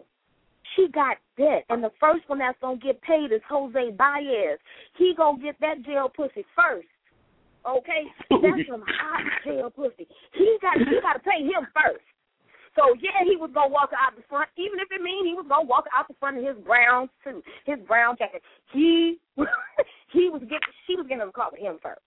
[0.76, 4.59] She got debt, and the first one that's gonna get paid is Jose Baez.
[4.97, 6.88] He gonna get that jail pussy first.
[7.67, 10.07] Okay, that's some hot jail pussy.
[10.34, 12.05] He got he got to pay him first.
[12.76, 15.45] So yeah, he was gonna walk out the front, even if it mean he was
[15.47, 18.41] gonna walk out the front in his brown suit, his brown jacket.
[18.72, 19.19] He
[20.13, 22.01] he was getting she was getting in the car with him first.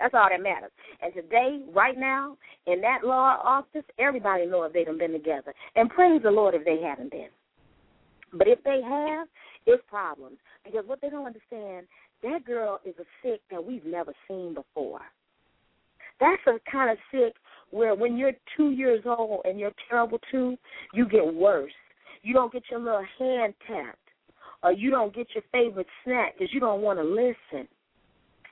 [0.00, 0.72] That's all that matters.
[1.00, 2.36] And today, right now,
[2.66, 5.54] in that law office, everybody knows they done been together.
[5.76, 7.28] And praise the Lord if they haven't been.
[8.36, 9.28] But if they have,
[9.66, 10.38] it's problems.
[10.64, 11.86] Because what they don't understand,
[12.22, 15.00] that girl is a sick that we've never seen before.
[16.20, 17.34] That's a kind of sick
[17.70, 20.56] where when you're two years old and you're terrible too,
[20.92, 21.72] you get worse.
[22.22, 23.98] You don't get your little hand tapped,
[24.62, 27.68] or you don't get your favorite snack because you don't want to listen.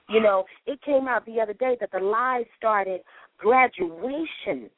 [0.08, 3.00] You know, it came out the other day that the lies started
[3.42, 4.70] graduation.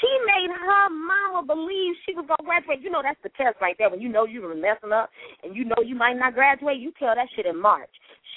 [0.00, 2.82] She made her mama believe she was gonna graduate.
[2.82, 3.90] You know that's the test right there.
[3.90, 5.10] When you know you were messing up
[5.42, 7.90] and you know you might not graduate, you tell that shit in March.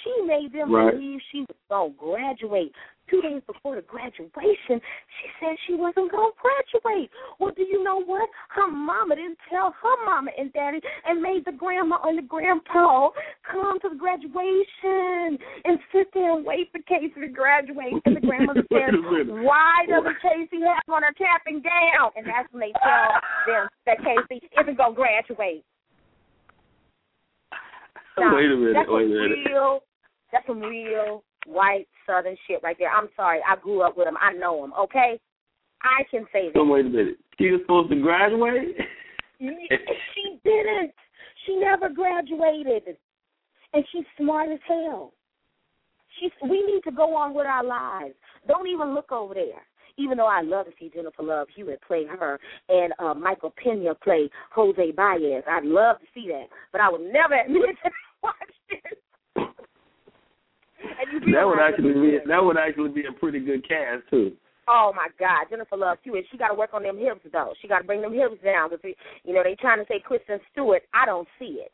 [0.03, 0.93] She made them Right.
[0.93, 2.73] believe she was gonna graduate.
[3.11, 7.11] Two days before the graduation, she said she wasn't gonna graduate.
[7.39, 8.29] Well, do you know what?
[8.55, 13.09] Her mama didn't tell her mama and daddy, and made the grandma and the grandpa
[13.51, 17.93] come to the graduation and sit there and wait for Casey to graduate.
[18.05, 19.27] And the grandmother Wait said.
[19.43, 23.67] "Why doesn't Casey have on her cap and gown?" And that's when they tell them
[23.85, 25.65] that Casey isn't gonna graduate.
[28.17, 28.73] Now, wait a minute.
[28.73, 29.49] That's Wait a minute.
[29.49, 29.83] real.
[30.31, 32.91] That's some real white Southern shit right there.
[32.91, 34.17] I'm sorry, I grew up with them.
[34.19, 34.73] I know them.
[34.79, 35.19] Okay,
[35.81, 36.53] I can say that.
[36.55, 37.17] So wait a minute.
[37.37, 38.75] She was supposed to graduate.
[39.39, 40.93] she didn't.
[41.45, 42.97] She never graduated,
[43.73, 45.13] and she's smart as hell.
[46.19, 46.31] She's.
[46.43, 48.15] We need to go on with our lives.
[48.47, 49.65] Don't even look over there.
[49.97, 52.39] Even though I love to see Jennifer Love Hewitt play her
[52.69, 57.01] and uh, Michael Pena play Jose Baez, I'd love to see that, but I would
[57.01, 57.91] never admit to
[60.83, 61.33] watch this.
[61.33, 64.33] that would actually be that would actually be a pretty good cast too.
[64.67, 66.25] Oh my God, Jennifer Love Hewitt.
[66.31, 67.53] She got to work on them hips though.
[67.61, 68.69] She got to bring them hips down.
[68.69, 68.79] Cause
[69.23, 70.83] you know they trying to say Kristen Stewart.
[70.93, 71.71] I don't see it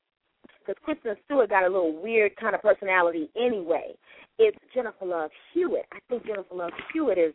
[0.59, 3.93] because Kristen Stewart got a little weird kind of personality anyway.
[4.39, 5.85] It's Jennifer Love Hewitt.
[5.91, 7.33] I think Jennifer Love Hewitt is.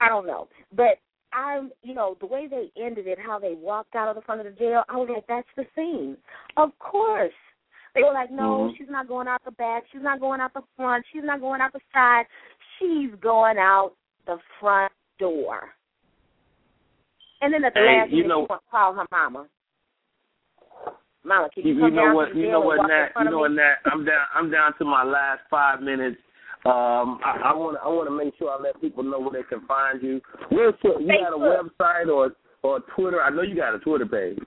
[0.00, 0.98] I don't know, but
[1.32, 4.40] I'm, you know, the way they ended it, how they walked out of the front
[4.40, 6.16] of the jail, I was like, that's the scene.
[6.56, 7.32] Of course.
[7.96, 8.76] They were like, no, Mhm.
[8.76, 9.84] she's not going out the back.
[9.90, 11.04] She's not going out the front.
[11.12, 12.26] She's not going out the side.
[12.78, 13.94] She's going out
[14.26, 15.72] the front door.
[17.40, 19.48] And then at the Hey, last you minute, know- she wants to call her mama.
[21.24, 22.36] Mama, can you, You, come you know what?
[22.36, 23.08] You know what, Nat?
[23.18, 23.76] You know what, Nat?
[23.86, 24.26] I'm down.
[24.34, 26.20] I'm down to my last five minutes.
[26.64, 27.78] Um, I want.
[27.82, 30.20] I want to make sure I let people know where they can find you.
[30.50, 32.32] Where's your, you got a website or
[32.62, 33.20] or Twitter?
[33.22, 34.38] I know you got a Twitter page.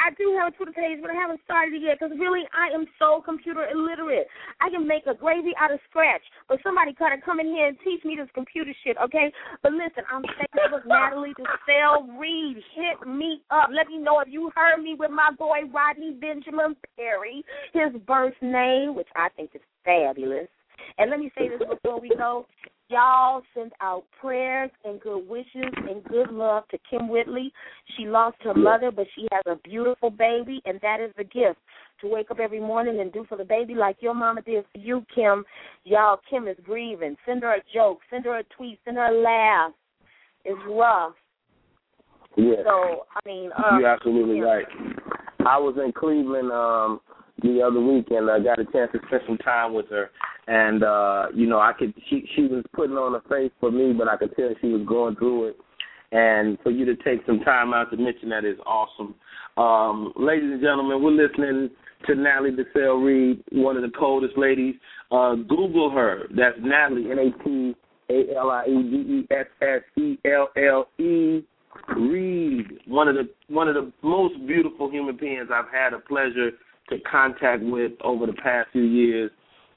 [0.00, 2.72] I do have a Twitter page, but I haven't started it yet because really I
[2.72, 4.26] am so computer illiterate.
[4.60, 7.76] I can make a gravy out of scratch, but somebody gotta come in here and
[7.84, 9.30] teach me this computer shit, okay?
[9.62, 12.56] But listen, I'm Facebook Natalie Desselle Reid.
[12.72, 13.68] Hit me up.
[13.68, 18.34] Let me know if you heard me with my boy Rodney Benjamin Perry, his birth
[18.40, 20.48] name, which I think is fabulous.
[20.98, 22.46] And let me say this before we go.
[22.90, 27.52] Y'all send out prayers and good wishes and good love to Kym Whitley.
[27.96, 31.60] She lost her mother, but she has a beautiful baby, and that is a gift
[32.00, 34.78] to wake up every morning and do for the baby like your mama did for
[34.78, 35.44] you, Kim.
[35.84, 37.16] Y'all, Kim is grieving.
[37.24, 39.72] Send her a joke, send her a tweet, send her a laugh.
[40.44, 41.12] It's rough.
[42.36, 42.64] Yeah.
[42.64, 44.42] So, I mean, uh, You're absolutely yeah.
[44.42, 44.66] right.
[45.46, 47.00] I was in Cleveland um
[47.42, 48.30] the other weekend.
[48.30, 50.10] I got a chance to spend some time with her,
[50.46, 51.94] and uh, you know, I could.
[52.08, 54.86] She she was putting on a face for me, but I could tell she was
[54.86, 55.56] going through it.
[56.12, 59.14] And for you to take some time out to mention that is awesome.
[59.56, 61.70] Um, ladies and gentlemen, we're listening
[62.06, 64.74] to Natalie Desselle Reid, one of the coldest ladies.
[65.12, 66.22] Uh, Google her.
[66.36, 67.74] That's Natalie N A T
[68.10, 71.44] A L I E D E S S E L L E
[71.96, 76.50] Reid, one of the one of the most beautiful human beings I've had a pleasure
[76.88, 79.30] to contact with over the past few years.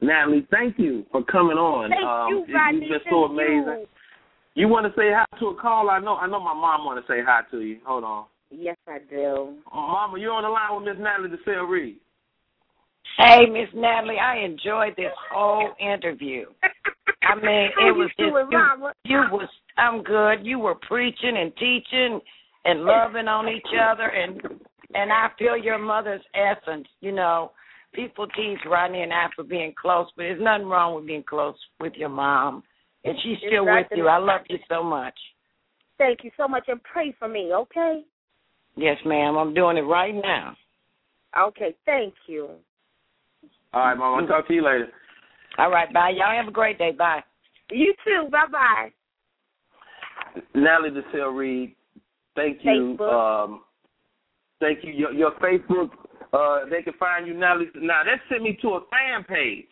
[0.03, 1.89] Natalie, thank you for coming on.
[1.89, 2.87] Thank um, you, Rodney.
[2.87, 3.81] You've been so amazing.
[3.81, 3.87] you.
[4.55, 5.89] You want to say hi to a call?
[5.89, 6.15] I know.
[6.15, 7.79] I know my mom want to say hi to you.
[7.85, 9.55] Hold on, Yes, I do.
[9.73, 11.97] Mama, you're on the line with Miss Natalie Desselle Reid.
[13.17, 16.45] Hey, Miss Natalie, I enjoyed this whole interview.
[17.23, 18.93] I mean, How it you was just doing, you, Mama?
[19.05, 20.45] you was I'm good.
[20.45, 22.19] You were preaching and teaching
[22.65, 24.39] and loving on each other and
[24.95, 27.51] and I feel your mother's essence, you know.
[27.93, 31.55] People tease Rodney and I for being close, but there's nothing wrong with being close
[31.79, 32.63] with your mom.
[33.05, 34.07] And she's still right with you.
[34.07, 35.13] I love you so much.
[35.97, 38.01] Thank you so much, and pray for me, okay?
[38.75, 39.37] Yes, ma'am.
[39.37, 40.55] I'm doing it right now.
[41.39, 42.49] Okay, thank you.
[43.73, 44.21] All right, Mama.
[44.21, 44.87] I'll talk to you later.
[45.57, 46.11] All right, bye.
[46.15, 46.91] Y'all have a great day.
[46.91, 47.21] Bye.
[47.71, 48.27] You too.
[48.31, 48.89] Bye bye.
[50.55, 51.75] Natalie Desselle Reid,
[52.35, 52.97] thank you.
[52.99, 53.45] Facebook.
[53.45, 53.61] Um,
[54.59, 54.91] thank you.
[54.91, 55.89] Your, your Facebook,
[56.33, 57.69] uh, they can find you Natalie.
[57.75, 59.69] Now that sent me to a fan page.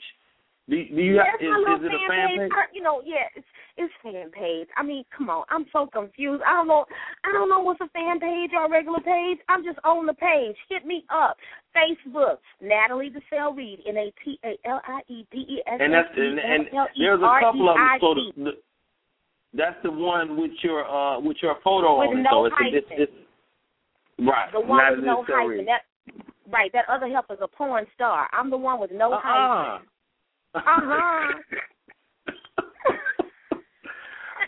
[0.69, 2.39] Do, do you Yes, have, is, is it a fan page.
[2.39, 2.51] page?
[2.53, 3.47] I- You know, yeah, it's
[3.77, 4.67] it's fan page.
[4.77, 6.43] I mean, come on, I'm so confused.
[6.45, 6.85] I don't know.
[7.25, 9.39] I don't know what's a fan page or a regular page.
[9.49, 10.55] I'm just on the page.
[10.69, 11.37] Hit me up.
[11.75, 15.93] Facebook, Natalie Desselle Reid, N A T A L I E D E S And
[15.93, 17.97] that's and, and there's a couple of them.
[17.99, 18.51] So the, the,
[19.53, 22.23] that's the one with your uh with your photo With on it.
[22.23, 23.11] no so it's, it's, it's
[24.19, 24.51] right.
[24.53, 25.65] The one with no hyphen.
[25.65, 25.81] That
[26.51, 26.71] right.
[26.73, 28.27] That other help is a porn star.
[28.33, 29.87] I'm the one with no hyphen.
[30.55, 30.59] Uh-uh.
[30.59, 31.33] Uh-huh.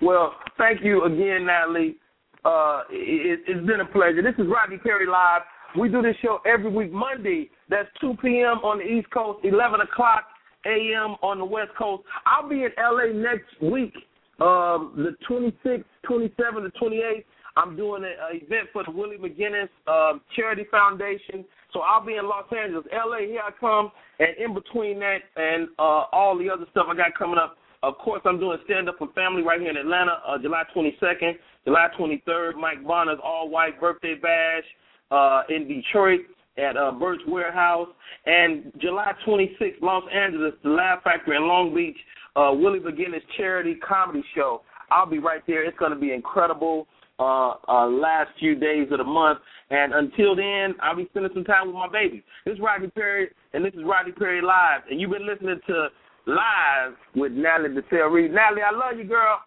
[0.01, 1.97] well, thank you again, Natalie.
[2.45, 4.21] Uh, it, it's been a pleasure.
[4.21, 5.43] This is Rodney Perry Live.
[5.79, 7.49] We do this show every week, Monday.
[7.69, 8.59] That's 2 p.m.
[8.59, 10.25] on the East Coast, 11 o'clock
[10.65, 11.15] a.m.
[11.21, 12.03] on the West Coast.
[12.25, 13.13] I'll be in L.A.
[13.13, 13.93] next week,
[14.39, 17.23] um, the 26th, 27th, and 28th.
[17.55, 21.45] I'm doing an event for the Willie McGinest um, Charity Foundation.
[21.73, 23.27] So I'll be in Los Angeles, L.A.
[23.27, 27.17] Here I come, and in between that and uh, all the other stuff I got
[27.17, 30.37] coming up, of course, I'm doing stand up for family right here in Atlanta, uh,
[30.37, 31.33] July 22nd,
[31.65, 32.55] July 23rd.
[32.55, 34.63] Mike Bonner's all white birthday bash
[35.11, 36.21] uh, in Detroit
[36.57, 37.89] at uh, Birch Warehouse,
[38.25, 41.97] and July 26th, Los Angeles, the Laugh Factory in Long Beach,
[42.35, 44.61] uh, Willie McGinest charity comedy show.
[44.91, 45.65] I'll be right there.
[45.65, 46.87] It's going to be incredible.
[47.19, 49.39] Uh, uh, last few days of the month.
[49.69, 52.23] And until then, I'll be spending some time with my baby.
[52.43, 54.81] This is Rodney Perry, and this is Rodney Perry Live.
[54.89, 55.89] And you've been listening to
[56.25, 58.33] Live with Natalie Desselle Reid.
[58.33, 59.39] Natalie, I love you, girl.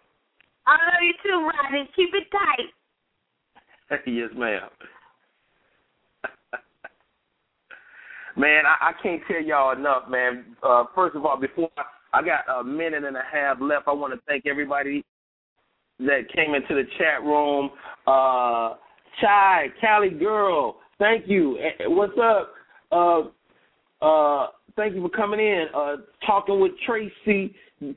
[0.66, 1.88] I love you too, Rodney.
[1.96, 4.00] Keep it tight.
[4.06, 4.68] yes, ma'am.
[8.36, 10.56] man, I, I can't tell y'all enough, man.
[10.62, 11.70] Uh, first of all, before
[12.12, 15.04] I got a minute and a half left, I want to thank everybody
[16.00, 17.70] that came into the chat room.
[18.06, 18.74] Uh,
[19.20, 21.58] Chai, Cali girl, thank you.
[21.86, 22.52] What's up?
[22.92, 25.66] Uh, uh, thank you for coming in.
[25.74, 27.54] Uh, talking with Tracy,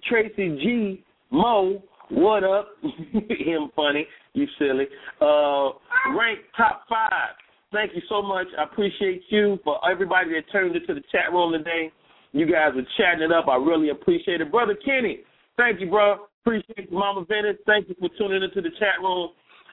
[0.08, 1.04] Tracy G.
[1.32, 1.84] Mo.
[2.10, 2.70] What up?
[3.14, 4.86] Him funny, you silly.
[5.22, 5.70] Uh,
[6.18, 7.36] rank top five.
[7.72, 8.48] Thank you so much.
[8.58, 11.92] I appreciate you for everybody that turned into the chat room today.
[12.32, 13.48] You guys are chatting it up.
[13.48, 14.52] I really appreciate it.
[14.52, 15.20] Brother Kenny,
[15.56, 16.29] thank you, bro.
[16.46, 17.58] Appreciate you, Mama Venice.
[17.66, 19.30] Thank you for tuning into the chat room.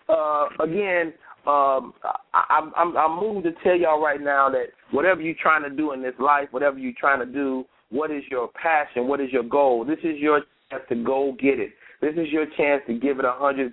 [0.09, 1.13] Uh, again,
[1.47, 1.95] um,
[2.35, 5.93] I, I'm, I'm moved to tell y'all right now that whatever you're trying to do
[5.93, 9.07] in this life, whatever you're trying to do, what is your passion?
[9.07, 9.85] What is your goal?
[9.85, 10.41] This is your
[10.71, 11.71] chance to go get it.
[12.01, 13.71] This is your chance to give it 110%.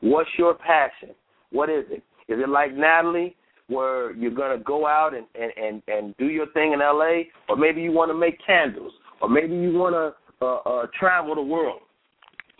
[0.00, 1.10] What's your passion?
[1.50, 2.02] What is it?
[2.28, 3.36] Is it like Natalie,
[3.68, 7.28] where you're going to go out and, and, and, and do your thing in L.A.,
[7.48, 8.92] or maybe you want to make candles,
[9.22, 10.12] or maybe you want to
[10.44, 11.80] uh, uh, travel the world?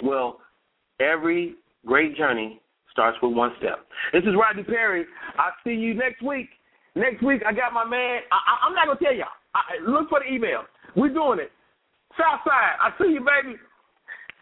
[0.03, 0.41] Well,
[1.01, 1.55] every
[1.87, 2.61] great journey
[2.91, 3.87] starts with one step.
[4.13, 5.05] This is Rodney Perry.
[5.39, 6.49] I'll see you next week.
[6.95, 8.21] Next week, I got my man.
[8.31, 9.27] I, am not going to tell y'all.
[9.55, 10.63] I, look for the email.
[10.97, 11.51] We're doing it.
[12.17, 13.57] Southside, I see you, baby.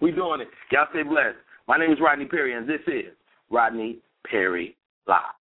[0.01, 0.49] We're doing it.
[0.71, 1.39] Y'all stay blessed.
[1.67, 3.13] My name is Rodney Perry, and this is
[3.51, 4.77] Rodney Perry
[5.07, 5.42] Live.